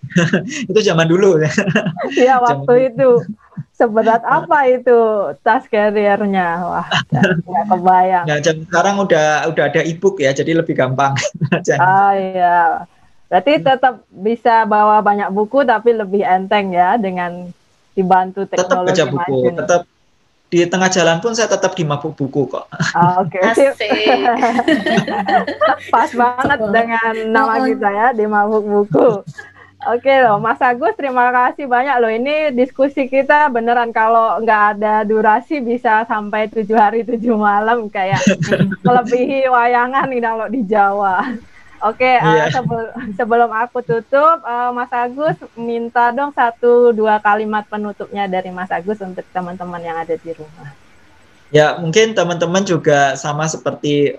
[0.70, 1.52] itu zaman dulu ya.
[2.12, 3.22] Iya waktu itu
[3.76, 4.98] seberat apa itu
[5.40, 8.24] tas carriernya wah nggak kebayang.
[8.28, 11.16] Nah, sekarang udah udah ada ebook ya jadi lebih gampang.
[11.80, 12.84] ah iya
[13.32, 17.48] berarti tetap bisa bawa banyak buku tapi lebih enteng ya dengan
[17.96, 18.92] dibantu teknologi.
[18.92, 19.82] Tetap baca buku, tetap
[20.52, 22.68] di tengah jalan pun saya tetap di mabuk buku kok.
[22.92, 23.72] Ah, Oke, okay.
[25.96, 29.24] pas banget dengan nama kita ya di mabuk buku.
[29.82, 32.12] Oke loh, Mas Agus, terima kasih banyak loh.
[32.12, 38.20] Ini diskusi kita beneran kalau nggak ada durasi bisa sampai tujuh hari tujuh malam kayak
[38.86, 41.16] melebihi wayangan nih kalau di Jawa.
[41.82, 42.46] Oke, okay, yeah.
[42.46, 48.54] uh, sebelum, sebelum aku tutup, uh, Mas Agus minta dong satu dua kalimat penutupnya dari
[48.54, 50.70] Mas Agus untuk teman-teman yang ada di rumah.
[51.50, 54.14] Ya, mungkin teman-teman juga sama seperti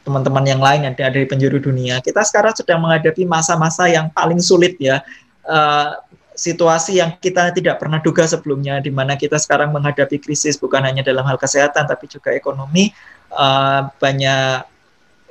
[0.00, 2.00] teman-teman um, yang lain yang ada di penjuru dunia.
[2.00, 5.04] Kita sekarang sedang menghadapi masa-masa yang paling sulit ya.
[5.44, 5.94] Uh,
[6.34, 11.04] situasi yang kita tidak pernah duga sebelumnya, di mana kita sekarang menghadapi krisis bukan hanya
[11.04, 12.90] dalam hal kesehatan, tapi juga ekonomi.
[13.28, 14.73] Uh, banyak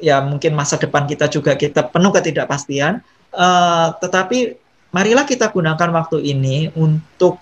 [0.03, 2.99] ya mungkin masa depan kita juga kita penuh ketidakpastian.
[3.31, 4.59] Uh, tetapi
[4.93, 7.41] marilah kita gunakan waktu ini untuk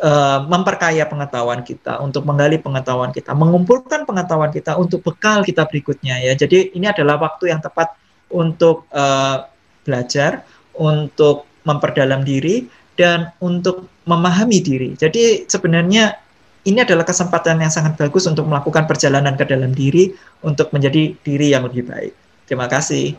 [0.00, 6.18] uh, memperkaya pengetahuan kita, untuk menggali pengetahuan kita, mengumpulkan pengetahuan kita untuk bekal kita berikutnya
[6.24, 6.32] ya.
[6.34, 7.94] Jadi ini adalah waktu yang tepat
[8.32, 9.46] untuk uh,
[9.84, 10.42] belajar,
[10.74, 12.64] untuk memperdalam diri
[12.96, 14.90] dan untuk memahami diri.
[14.96, 16.16] Jadi sebenarnya
[16.64, 20.12] ini adalah kesempatan yang sangat bagus untuk melakukan perjalanan ke dalam diri
[20.44, 22.12] untuk menjadi diri yang lebih baik.
[22.44, 23.16] Terima kasih.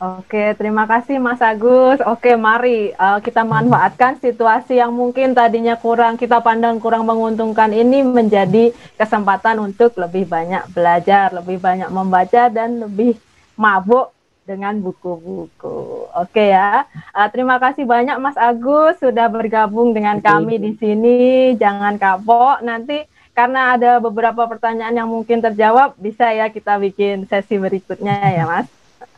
[0.00, 2.00] Oke, terima kasih Mas Agus.
[2.08, 8.00] Oke, mari uh, kita manfaatkan situasi yang mungkin tadinya kurang kita pandang kurang menguntungkan ini
[8.00, 13.20] menjadi kesempatan untuk lebih banyak belajar, lebih banyak membaca dan lebih
[13.60, 14.08] mabuk
[14.44, 16.10] dengan buku-buku.
[16.16, 16.84] Oke ya.
[17.14, 21.54] Uh, terima kasih banyak Mas Agus sudah bergabung dengan kami di sini.
[21.56, 22.64] Jangan kapok.
[22.64, 23.04] Nanti
[23.34, 28.68] karena ada beberapa pertanyaan yang mungkin terjawab, bisa ya kita bikin sesi berikutnya ya Mas.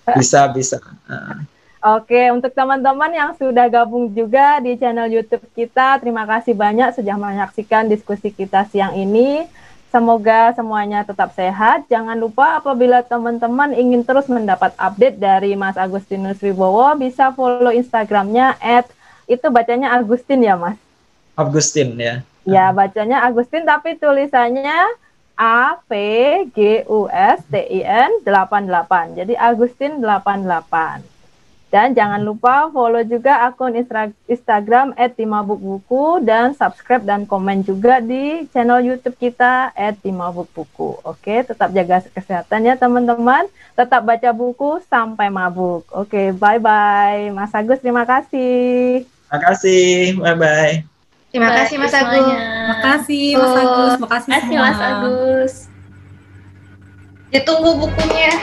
[0.18, 0.82] Bisa, bisa.
[1.06, 1.46] Uh.
[1.82, 7.18] Oke, untuk teman-teman yang sudah gabung juga di channel YouTube kita, terima kasih banyak sudah
[7.18, 9.46] menyaksikan diskusi kita siang ini.
[9.92, 11.84] Semoga semuanya tetap sehat.
[11.92, 18.56] Jangan lupa apabila teman-teman ingin terus mendapat update dari Mas Agustinus Wibowo, bisa follow Instagramnya
[18.56, 18.88] at
[19.28, 20.80] itu bacanya Agustin ya Mas?
[21.36, 22.24] Agustin ya.
[22.48, 24.96] Ya bacanya Agustin tapi tulisannya
[25.36, 25.92] A P
[26.56, 29.20] G U S T I N 88.
[29.20, 31.11] Jadi Agustin 88.
[31.72, 33.72] Dan jangan lupa follow juga akun
[34.28, 39.72] Instagram @timabukbuku dan subscribe dan komen juga di channel YouTube kita
[40.04, 41.00] @timabukbuku.
[41.00, 43.48] Oke, tetap jaga kesehatan ya teman-teman.
[43.72, 45.88] Tetap baca buku sampai mabuk.
[45.96, 47.32] Oke, bye bye.
[47.32, 49.08] Mas Agus terima kasih.
[49.08, 50.20] Terima kasih.
[50.20, 50.74] Bye bye.
[51.32, 52.28] Terima kasih Mas Agus.
[52.28, 53.92] Terima kasih Mas Agus.
[53.96, 55.52] Terima kasih Mas Agus.
[57.32, 58.36] Ditunggu bukunya.